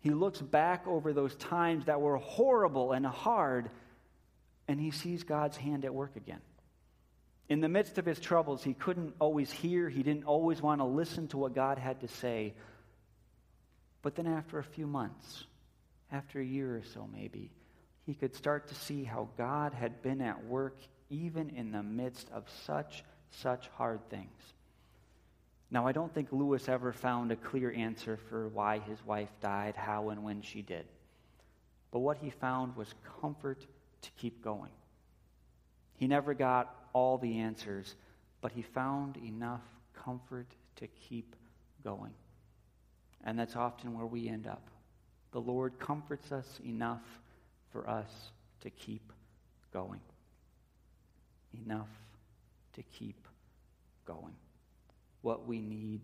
He 0.01 0.09
looks 0.09 0.41
back 0.41 0.85
over 0.85 1.13
those 1.13 1.35
times 1.35 1.85
that 1.85 2.01
were 2.01 2.17
horrible 2.17 2.91
and 2.91 3.05
hard, 3.05 3.69
and 4.67 4.77
he 4.77 4.91
sees 4.91 5.23
God's 5.23 5.55
hand 5.55 5.85
at 5.85 5.95
work 5.95 6.17
again. 6.17 6.41
In 7.47 7.61
the 7.61 7.69
midst 7.69 7.97
of 7.97 8.05
his 8.05 8.19
troubles, 8.19 8.61
he 8.61 8.73
couldn't 8.73 9.15
always 9.19 9.49
hear, 9.49 9.87
he 9.87 10.03
didn't 10.03 10.25
always 10.25 10.61
want 10.61 10.81
to 10.81 10.85
listen 10.85 11.29
to 11.29 11.37
what 11.37 11.55
God 11.55 11.77
had 11.77 12.01
to 12.01 12.09
say. 12.09 12.55
But 14.01 14.15
then, 14.15 14.27
after 14.27 14.59
a 14.59 14.63
few 14.65 14.85
months, 14.85 15.45
after 16.11 16.39
a 16.39 16.45
year 16.45 16.75
or 16.75 16.83
so 16.83 17.07
maybe, 17.13 17.51
he 18.05 18.13
could 18.13 18.35
start 18.35 18.67
to 18.67 18.75
see 18.75 19.03
how 19.03 19.29
God 19.37 19.73
had 19.73 20.01
been 20.01 20.21
at 20.21 20.45
work 20.45 20.77
even 21.09 21.49
in 21.49 21.71
the 21.71 21.83
midst 21.83 22.29
of 22.31 22.45
such, 22.65 23.03
such 23.29 23.67
hard 23.69 23.99
things. 24.09 24.53
Now, 25.71 25.85
I 25.85 25.91
don't 25.91 26.13
think 26.13 26.29
Lewis 26.31 26.67
ever 26.67 26.91
found 26.91 27.31
a 27.31 27.35
clear 27.35 27.71
answer 27.71 28.17
for 28.29 28.47
why 28.47 28.79
his 28.79 29.05
wife 29.05 29.29
died, 29.39 29.75
how 29.75 30.09
and 30.09 30.23
when 30.23 30.41
she 30.41 30.63
did. 30.63 30.85
But 31.91 31.99
what 31.99 32.17
he 32.17 32.31
found 32.31 32.75
was 32.75 32.93
comfort 33.21 33.65
to 34.01 34.09
keep 34.17 34.43
going. 34.43 34.71
He 35.95 36.07
never 36.07 36.33
got 36.33 36.73
all 36.93 37.17
the 37.17 37.39
answers, 37.39 37.95
but 38.41 38.51
he 38.51 38.61
found 38.61 39.17
enough 39.17 39.61
comfort 39.93 40.47
to 40.77 40.87
keep 40.87 41.35
going. 41.83 42.13
And 43.23 43.37
that's 43.37 43.55
often 43.55 43.93
where 43.93 44.05
we 44.05 44.27
end 44.27 44.47
up. 44.47 44.69
The 45.31 45.41
Lord 45.41 45.79
comforts 45.79 46.31
us 46.31 46.59
enough 46.65 47.03
for 47.71 47.87
us 47.87 48.09
to 48.61 48.69
keep 48.69 49.13
going. 49.71 50.01
Enough 51.65 51.89
to 52.73 52.83
keep 52.83 53.27
going 54.05 54.35
what 55.21 55.47
we 55.47 55.59
need 55.59 56.01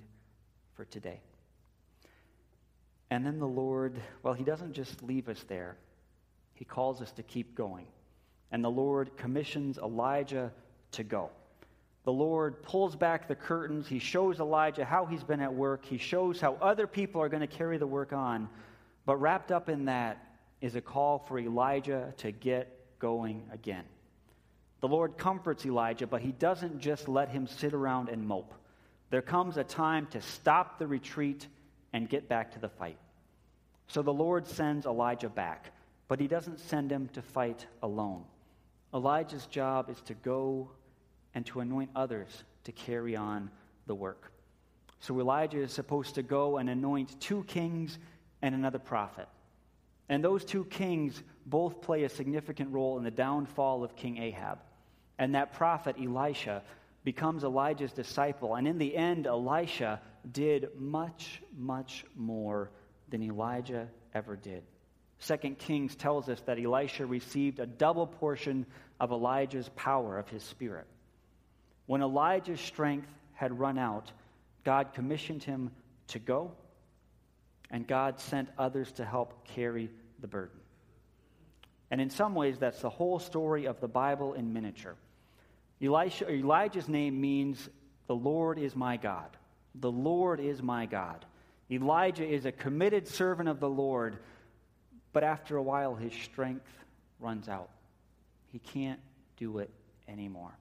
for 0.75 0.85
today. 0.85 1.19
And 3.09 3.25
then 3.25 3.39
the 3.39 3.47
Lord, 3.47 3.99
well, 4.23 4.33
He 4.33 4.43
doesn't 4.43 4.73
just 4.73 5.01
leave 5.03 5.29
us 5.29 5.43
there, 5.47 5.77
He 6.53 6.65
calls 6.65 7.01
us 7.01 7.11
to 7.13 7.23
keep 7.23 7.55
going. 7.55 7.87
And 8.51 8.63
the 8.63 8.69
Lord 8.69 9.17
commissions 9.17 9.77
Elijah 9.77 10.51
to 10.91 11.03
go. 11.03 11.29
The 12.05 12.13
Lord 12.13 12.61
pulls 12.61 12.95
back 12.95 13.27
the 13.27 13.35
curtains. 13.35 13.87
He 13.87 13.97
shows 13.97 14.39
Elijah 14.39 14.85
how 14.85 15.07
he's 15.07 15.23
been 15.23 15.41
at 15.41 15.53
work. 15.53 15.83
He 15.83 15.97
shows 15.97 16.39
how 16.39 16.53
other 16.61 16.85
people 16.85 17.19
are 17.19 17.29
going 17.29 17.41
to 17.41 17.47
carry 17.47 17.79
the 17.79 17.87
work 17.87 18.13
on. 18.13 18.47
But 19.05 19.17
wrapped 19.17 19.51
up 19.51 19.69
in 19.69 19.85
that 19.85 20.23
is 20.61 20.75
a 20.75 20.81
call 20.81 21.19
for 21.19 21.39
Elijah 21.39 22.13
to 22.17 22.31
get 22.31 22.99
going 22.99 23.43
again. 23.51 23.85
The 24.81 24.87
Lord 24.87 25.17
comforts 25.17 25.65
Elijah, 25.65 26.07
but 26.07 26.21
he 26.21 26.31
doesn't 26.31 26.79
just 26.79 27.07
let 27.07 27.29
him 27.29 27.47
sit 27.47 27.73
around 27.73 28.09
and 28.09 28.25
mope 28.25 28.53
there 29.09 29.21
comes 29.21 29.57
a 29.57 29.63
time 29.63 30.07
to 30.07 30.21
stop 30.21 30.79
the 30.79 30.87
retreat 30.87 31.47
and 31.93 32.09
get 32.09 32.27
back 32.27 32.51
to 32.51 32.59
the 32.59 32.69
fight. 32.69 32.97
So 33.87 34.01
the 34.01 34.13
Lord 34.13 34.47
sends 34.47 34.85
Elijah 34.85 35.29
back, 35.29 35.71
but 36.07 36.19
he 36.19 36.27
doesn't 36.27 36.59
send 36.59 36.91
him 36.91 37.07
to 37.13 37.21
fight 37.21 37.65
alone. 37.83 38.23
Elijah's 38.93 39.45
job 39.45 39.89
is 39.89 40.01
to 40.01 40.13
go 40.15 40.69
and 41.33 41.45
to 41.45 41.59
anoint 41.59 41.91
others 41.95 42.43
to 42.63 42.71
carry 42.71 43.15
on 43.15 43.51
the 43.85 43.95
work. 43.95 44.31
So 44.99 45.19
Elijah 45.19 45.61
is 45.61 45.71
supposed 45.71 46.15
to 46.15 46.23
go 46.23 46.57
and 46.57 46.69
anoint 46.69 47.19
two 47.21 47.43
kings 47.43 47.99
and 48.45 48.53
another 48.53 48.79
prophet. 48.79 49.27
And 50.07 50.23
those 50.23 50.45
two 50.45 50.65
kings 50.65 51.21
both 51.47 51.81
play 51.81 52.03
a 52.03 52.09
significant 52.09 52.71
role 52.71 52.97
in 52.99 53.03
the 53.03 53.11
downfall 53.11 53.83
of 53.83 53.95
King 53.95 54.17
Ahab. 54.19 54.59
And 55.17 55.33
that 55.33 55.53
prophet, 55.53 55.95
Elisha, 55.99 56.61
becomes 57.03 57.43
Elijah's 57.43 57.91
disciple. 57.91 58.53
And 58.55 58.67
in 58.67 58.77
the 58.77 58.95
end, 58.95 59.25
Elisha 59.25 59.99
did 60.31 60.69
much, 60.77 61.41
much 61.57 62.05
more 62.15 62.69
than 63.09 63.23
Elijah 63.23 63.87
ever 64.13 64.35
did. 64.35 64.63
Second 65.19 65.57
Kings 65.57 65.95
tells 65.95 66.29
us 66.29 66.39
that 66.41 66.59
Elisha 66.59 67.05
received 67.05 67.59
a 67.59 67.65
double 67.65 68.05
portion 68.05 68.67
of 68.99 69.11
Elijah's 69.11 69.69
power 69.75 70.19
of 70.19 70.29
his 70.29 70.43
spirit. 70.43 70.85
When 71.87 72.01
Elijah's 72.01 72.61
strength 72.61 73.07
had 73.33 73.57
run 73.57 73.79
out, 73.79 74.11
God 74.63 74.93
commissioned 74.93 75.43
him 75.43 75.71
to 76.09 76.19
go, 76.19 76.51
and 77.71 77.87
God 77.87 78.19
sent 78.19 78.49
others 78.57 78.91
to 78.93 79.05
help 79.05 79.47
carry 79.47 79.89
the 80.19 80.27
burden. 80.27 80.59
And 81.91 82.01
in 82.01 82.09
some 82.09 82.35
ways, 82.35 82.57
that's 82.59 82.81
the 82.81 82.89
whole 82.89 83.19
story 83.19 83.65
of 83.65 83.79
the 83.79 83.87
Bible 83.87 84.33
in 84.33 84.53
miniature. 84.53 84.95
Elijah's 85.81 86.89
name 86.89 87.19
means 87.19 87.69
the 88.07 88.15
Lord 88.15 88.57
is 88.57 88.75
my 88.75 88.97
God. 88.97 89.29
The 89.75 89.91
Lord 89.91 90.39
is 90.39 90.61
my 90.61 90.85
God. 90.85 91.25
Elijah 91.69 92.25
is 92.25 92.45
a 92.45 92.51
committed 92.51 93.07
servant 93.07 93.49
of 93.49 93.59
the 93.59 93.69
Lord, 93.69 94.17
but 95.13 95.23
after 95.23 95.57
a 95.57 95.63
while 95.63 95.95
his 95.95 96.13
strength 96.13 96.69
runs 97.19 97.49
out. 97.49 97.69
He 98.51 98.59
can't 98.59 98.99
do 99.37 99.57
it 99.57 99.69
anymore. 100.07 100.57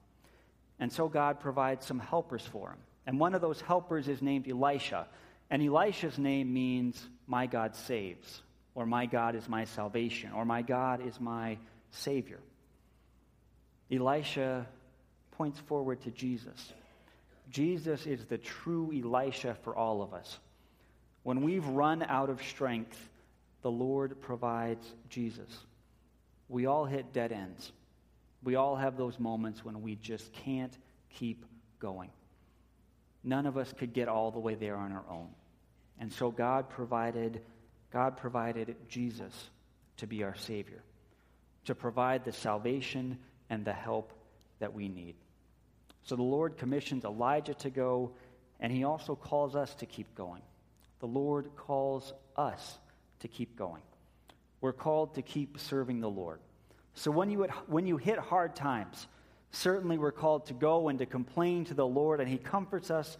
And 0.80 0.92
so 0.92 1.08
God 1.08 1.40
provides 1.40 1.86
some 1.86 2.00
helpers 2.00 2.42
for 2.42 2.70
him. 2.70 2.78
And 3.06 3.20
one 3.20 3.34
of 3.34 3.40
those 3.40 3.60
helpers 3.60 4.08
is 4.08 4.22
named 4.22 4.48
Elisha. 4.48 5.06
And 5.54 5.62
Elisha's 5.62 6.18
name 6.18 6.52
means, 6.52 7.00
My 7.28 7.46
God 7.46 7.76
saves, 7.76 8.42
or 8.74 8.86
My 8.86 9.06
God 9.06 9.36
is 9.36 9.48
my 9.48 9.66
salvation, 9.66 10.32
or 10.32 10.44
My 10.44 10.62
God 10.62 11.06
is 11.06 11.20
my 11.20 11.58
Savior. 11.92 12.40
Elisha 13.88 14.66
points 15.30 15.60
forward 15.60 16.00
to 16.02 16.10
Jesus. 16.10 16.72
Jesus 17.50 18.04
is 18.04 18.24
the 18.24 18.36
true 18.36 18.90
Elisha 18.92 19.56
for 19.62 19.76
all 19.76 20.02
of 20.02 20.12
us. 20.12 20.40
When 21.22 21.42
we've 21.42 21.64
run 21.68 22.02
out 22.02 22.30
of 22.30 22.42
strength, 22.42 22.98
the 23.62 23.70
Lord 23.70 24.20
provides 24.20 24.84
Jesus. 25.08 25.56
We 26.48 26.66
all 26.66 26.84
hit 26.84 27.12
dead 27.12 27.30
ends. 27.30 27.70
We 28.42 28.56
all 28.56 28.74
have 28.74 28.96
those 28.96 29.20
moments 29.20 29.64
when 29.64 29.82
we 29.82 29.94
just 29.94 30.32
can't 30.32 30.76
keep 31.10 31.46
going. 31.78 32.10
None 33.22 33.46
of 33.46 33.56
us 33.56 33.72
could 33.72 33.92
get 33.92 34.08
all 34.08 34.32
the 34.32 34.40
way 34.40 34.56
there 34.56 34.74
on 34.74 34.90
our 34.90 35.04
own. 35.08 35.28
And 36.00 36.12
so 36.12 36.30
God 36.30 36.68
provided 36.68 37.40
God 37.94 38.16
provided 38.16 38.74
Jesus 38.88 39.32
to 39.98 40.08
be 40.08 40.24
our 40.24 40.34
savior, 40.34 40.82
to 41.66 41.76
provide 41.76 42.24
the 42.24 42.32
salvation 42.32 43.18
and 43.48 43.64
the 43.64 43.72
help 43.72 44.12
that 44.58 44.74
we 44.74 44.88
need. 44.88 45.14
So 46.02 46.16
the 46.16 46.22
Lord 46.22 46.56
commissions 46.56 47.04
Elijah 47.04 47.54
to 47.54 47.70
go, 47.70 48.10
and 48.58 48.72
he 48.72 48.82
also 48.82 49.14
calls 49.14 49.54
us 49.54 49.72
to 49.76 49.86
keep 49.86 50.12
going. 50.16 50.42
The 50.98 51.06
Lord 51.06 51.50
calls 51.56 52.12
us 52.36 52.78
to 53.20 53.28
keep 53.28 53.56
going. 53.56 53.82
We're 54.60 54.72
called 54.72 55.14
to 55.14 55.22
keep 55.22 55.60
serving 55.60 56.00
the 56.00 56.10
Lord. 56.10 56.40
So 56.94 57.12
when 57.12 57.30
you, 57.30 57.46
when 57.68 57.86
you 57.86 57.96
hit 57.96 58.18
hard 58.18 58.56
times, 58.56 59.06
certainly 59.52 59.98
we're 59.98 60.10
called 60.10 60.46
to 60.46 60.54
go 60.54 60.88
and 60.88 60.98
to 60.98 61.06
complain 61.06 61.64
to 61.66 61.74
the 61.74 61.86
Lord, 61.86 62.20
and 62.20 62.28
he 62.28 62.38
comforts 62.38 62.90
us, 62.90 63.16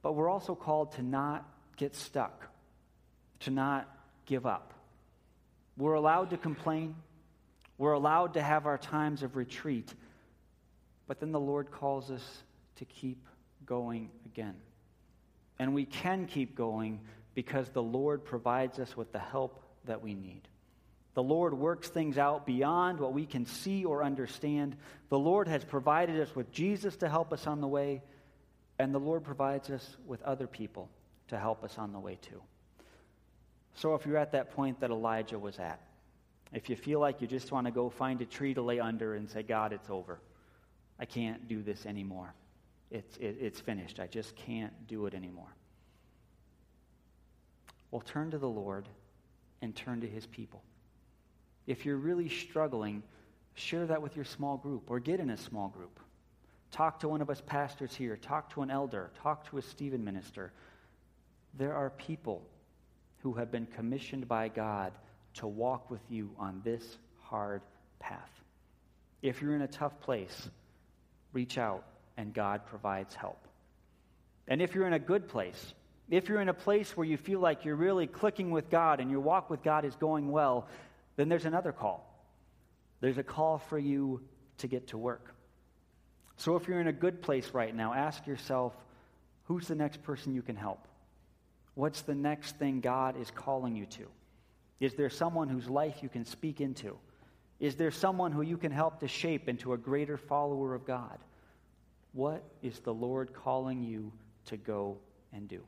but 0.00 0.12
we're 0.12 0.30
also 0.30 0.54
called 0.54 0.92
to 0.92 1.02
not 1.02 1.46
get 1.78 1.94
stuck, 1.94 2.46
to 3.40 3.50
not 3.50 3.88
give 4.26 4.44
up. 4.44 4.74
We're 5.78 5.94
allowed 5.94 6.30
to 6.30 6.36
complain. 6.36 6.96
We're 7.78 7.92
allowed 7.92 8.34
to 8.34 8.42
have 8.42 8.66
our 8.66 8.76
times 8.76 9.22
of 9.22 9.36
retreat. 9.36 9.94
But 11.06 11.20
then 11.20 11.32
the 11.32 11.40
Lord 11.40 11.70
calls 11.70 12.10
us 12.10 12.42
to 12.76 12.84
keep 12.84 13.24
going 13.64 14.10
again. 14.26 14.56
And 15.58 15.72
we 15.72 15.86
can 15.86 16.26
keep 16.26 16.54
going 16.54 17.00
because 17.34 17.68
the 17.70 17.82
Lord 17.82 18.24
provides 18.24 18.78
us 18.78 18.96
with 18.96 19.12
the 19.12 19.18
help 19.18 19.62
that 19.86 20.02
we 20.02 20.14
need. 20.14 20.42
The 21.14 21.22
Lord 21.22 21.54
works 21.54 21.88
things 21.88 22.18
out 22.18 22.44
beyond 22.46 23.00
what 23.00 23.12
we 23.12 23.26
can 23.26 23.46
see 23.46 23.84
or 23.84 24.04
understand. 24.04 24.76
The 25.08 25.18
Lord 25.18 25.48
has 25.48 25.64
provided 25.64 26.20
us 26.20 26.34
with 26.34 26.52
Jesus 26.52 26.96
to 26.98 27.08
help 27.08 27.32
us 27.32 27.46
on 27.46 27.60
the 27.60 27.66
way, 27.66 28.02
and 28.78 28.94
the 28.94 29.00
Lord 29.00 29.24
provides 29.24 29.70
us 29.70 29.96
with 30.06 30.22
other 30.22 30.46
people 30.46 30.88
to 31.28 31.38
help 31.38 31.64
us 31.64 31.78
on 31.78 31.92
the 31.92 31.98
way 31.98 32.18
too. 32.20 32.40
So 33.74 33.94
if 33.94 34.06
you're 34.06 34.16
at 34.16 34.32
that 34.32 34.50
point 34.50 34.80
that 34.80 34.90
Elijah 34.90 35.38
was 35.38 35.58
at, 35.58 35.80
if 36.52 36.68
you 36.70 36.76
feel 36.76 36.98
like 37.00 37.20
you 37.20 37.26
just 37.26 37.52
want 37.52 37.66
to 37.66 37.70
go 37.70 37.90
find 37.90 38.20
a 38.22 38.24
tree 38.24 38.54
to 38.54 38.62
lay 38.62 38.80
under 38.80 39.14
and 39.14 39.28
say, 39.28 39.42
God, 39.42 39.72
it's 39.72 39.90
over. 39.90 40.18
I 40.98 41.04
can't 41.04 41.46
do 41.46 41.62
this 41.62 41.86
anymore. 41.86 42.34
It's, 42.90 43.16
it, 43.18 43.36
it's 43.40 43.60
finished. 43.60 44.00
I 44.00 44.06
just 44.06 44.34
can't 44.34 44.72
do 44.86 45.06
it 45.06 45.14
anymore. 45.14 45.54
Well, 47.90 48.00
turn 48.00 48.30
to 48.30 48.38
the 48.38 48.48
Lord 48.48 48.88
and 49.62 49.74
turn 49.74 50.00
to 50.00 50.06
his 50.06 50.26
people. 50.26 50.62
If 51.66 51.84
you're 51.84 51.96
really 51.96 52.28
struggling, 52.28 53.02
share 53.54 53.86
that 53.86 54.00
with 54.00 54.16
your 54.16 54.24
small 54.24 54.56
group 54.56 54.90
or 54.90 55.00
get 55.00 55.20
in 55.20 55.30
a 55.30 55.36
small 55.36 55.68
group. 55.68 56.00
Talk 56.70 57.00
to 57.00 57.08
one 57.08 57.22
of 57.22 57.30
us 57.30 57.42
pastors 57.44 57.94
here, 57.94 58.16
talk 58.16 58.52
to 58.54 58.62
an 58.62 58.70
elder, 58.70 59.10
talk 59.22 59.48
to 59.50 59.58
a 59.58 59.62
Stephen 59.62 60.04
minister. 60.04 60.52
There 61.56 61.74
are 61.74 61.90
people 61.90 62.42
who 63.22 63.34
have 63.34 63.50
been 63.50 63.66
commissioned 63.66 64.28
by 64.28 64.48
God 64.48 64.92
to 65.34 65.46
walk 65.46 65.90
with 65.90 66.00
you 66.08 66.30
on 66.38 66.60
this 66.64 66.98
hard 67.22 67.62
path. 67.98 68.30
If 69.22 69.42
you're 69.42 69.54
in 69.54 69.62
a 69.62 69.68
tough 69.68 70.00
place, 70.00 70.48
reach 71.32 71.58
out 71.58 71.84
and 72.16 72.32
God 72.32 72.66
provides 72.66 73.14
help. 73.14 73.38
And 74.46 74.62
if 74.62 74.74
you're 74.74 74.86
in 74.86 74.92
a 74.92 74.98
good 74.98 75.28
place, 75.28 75.74
if 76.10 76.28
you're 76.28 76.40
in 76.40 76.48
a 76.48 76.54
place 76.54 76.96
where 76.96 77.06
you 77.06 77.16
feel 77.16 77.38
like 77.38 77.64
you're 77.64 77.76
really 77.76 78.06
clicking 78.06 78.50
with 78.50 78.70
God 78.70 79.00
and 79.00 79.10
your 79.10 79.20
walk 79.20 79.50
with 79.50 79.62
God 79.62 79.84
is 79.84 79.94
going 79.96 80.30
well, 80.30 80.66
then 81.16 81.28
there's 81.28 81.44
another 81.44 81.72
call. 81.72 82.04
There's 83.00 83.18
a 83.18 83.22
call 83.22 83.58
for 83.58 83.78
you 83.78 84.22
to 84.58 84.66
get 84.66 84.88
to 84.88 84.98
work. 84.98 85.34
So 86.36 86.56
if 86.56 86.66
you're 86.66 86.80
in 86.80 86.88
a 86.88 86.92
good 86.92 87.20
place 87.20 87.50
right 87.52 87.74
now, 87.74 87.92
ask 87.92 88.26
yourself 88.26 88.72
who's 89.44 89.68
the 89.68 89.74
next 89.74 90.02
person 90.02 90.34
you 90.34 90.42
can 90.42 90.56
help? 90.56 90.87
What's 91.78 92.02
the 92.02 92.16
next 92.16 92.58
thing 92.58 92.80
God 92.80 93.16
is 93.16 93.30
calling 93.30 93.76
you 93.76 93.86
to? 93.86 94.08
Is 94.80 94.94
there 94.94 95.08
someone 95.08 95.48
whose 95.48 95.68
life 95.68 96.02
you 96.02 96.08
can 96.08 96.24
speak 96.24 96.60
into? 96.60 96.98
Is 97.60 97.76
there 97.76 97.92
someone 97.92 98.32
who 98.32 98.42
you 98.42 98.56
can 98.56 98.72
help 98.72 98.98
to 98.98 99.06
shape 99.06 99.48
into 99.48 99.74
a 99.74 99.78
greater 99.78 100.16
follower 100.16 100.74
of 100.74 100.84
God? 100.84 101.20
What 102.14 102.42
is 102.62 102.80
the 102.80 102.92
Lord 102.92 103.32
calling 103.32 103.84
you 103.84 104.10
to 104.46 104.56
go 104.56 104.96
and 105.32 105.46
do? 105.46 105.62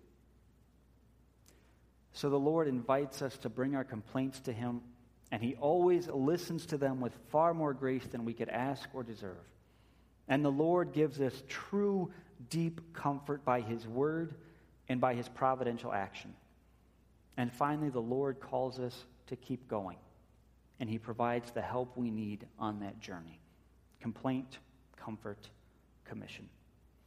So 2.13 2.29
the 2.29 2.41
Lord 2.41 2.67
invites 2.67 3.23
us 3.23 3.39
to 3.39 3.49
bring 3.49 3.77
our 3.77 3.85
complaints 3.85 4.41
to 4.41 4.53
Him 4.53 4.81
and 5.31 5.41
he 5.41 5.55
always 5.61 6.09
listens 6.09 6.67
to 6.67 6.77
them 6.77 7.01
with 7.01 7.13
far 7.31 7.55
more 7.55 7.73
grace 7.73 8.05
than 8.11 8.25
we 8.25 8.35
could 8.35 8.49
ask 8.49 8.89
or 8.93 9.05
deserve. 9.05 9.47
And 10.27 10.45
the 10.45 10.51
Lord 10.51 10.93
gives 10.93 11.21
us 11.21 11.45
true, 11.47 12.11
deep 12.49 12.81
comfort 12.95 13.45
by 13.45 13.61
his 13.61 13.87
word 13.87 14.35
and 14.91 15.01
by 15.01 15.15
his 15.15 15.29
providential 15.29 15.93
action. 15.93 16.35
And 17.37 17.51
finally, 17.53 17.91
the 17.91 18.01
Lord 18.01 18.41
calls 18.41 18.81
us 18.81 19.05
to 19.29 19.37
keep 19.37 19.69
going. 19.69 19.97
And 20.81 20.91
he 20.91 20.99
provides 20.99 21.53
the 21.53 21.63
help 21.63 21.97
we 21.97 22.11
need 22.11 22.45
on 22.59 22.81
that 22.81 23.01
journey 23.01 23.41
complaint, 24.01 24.59
comfort, 24.97 25.49
commission. 26.05 26.49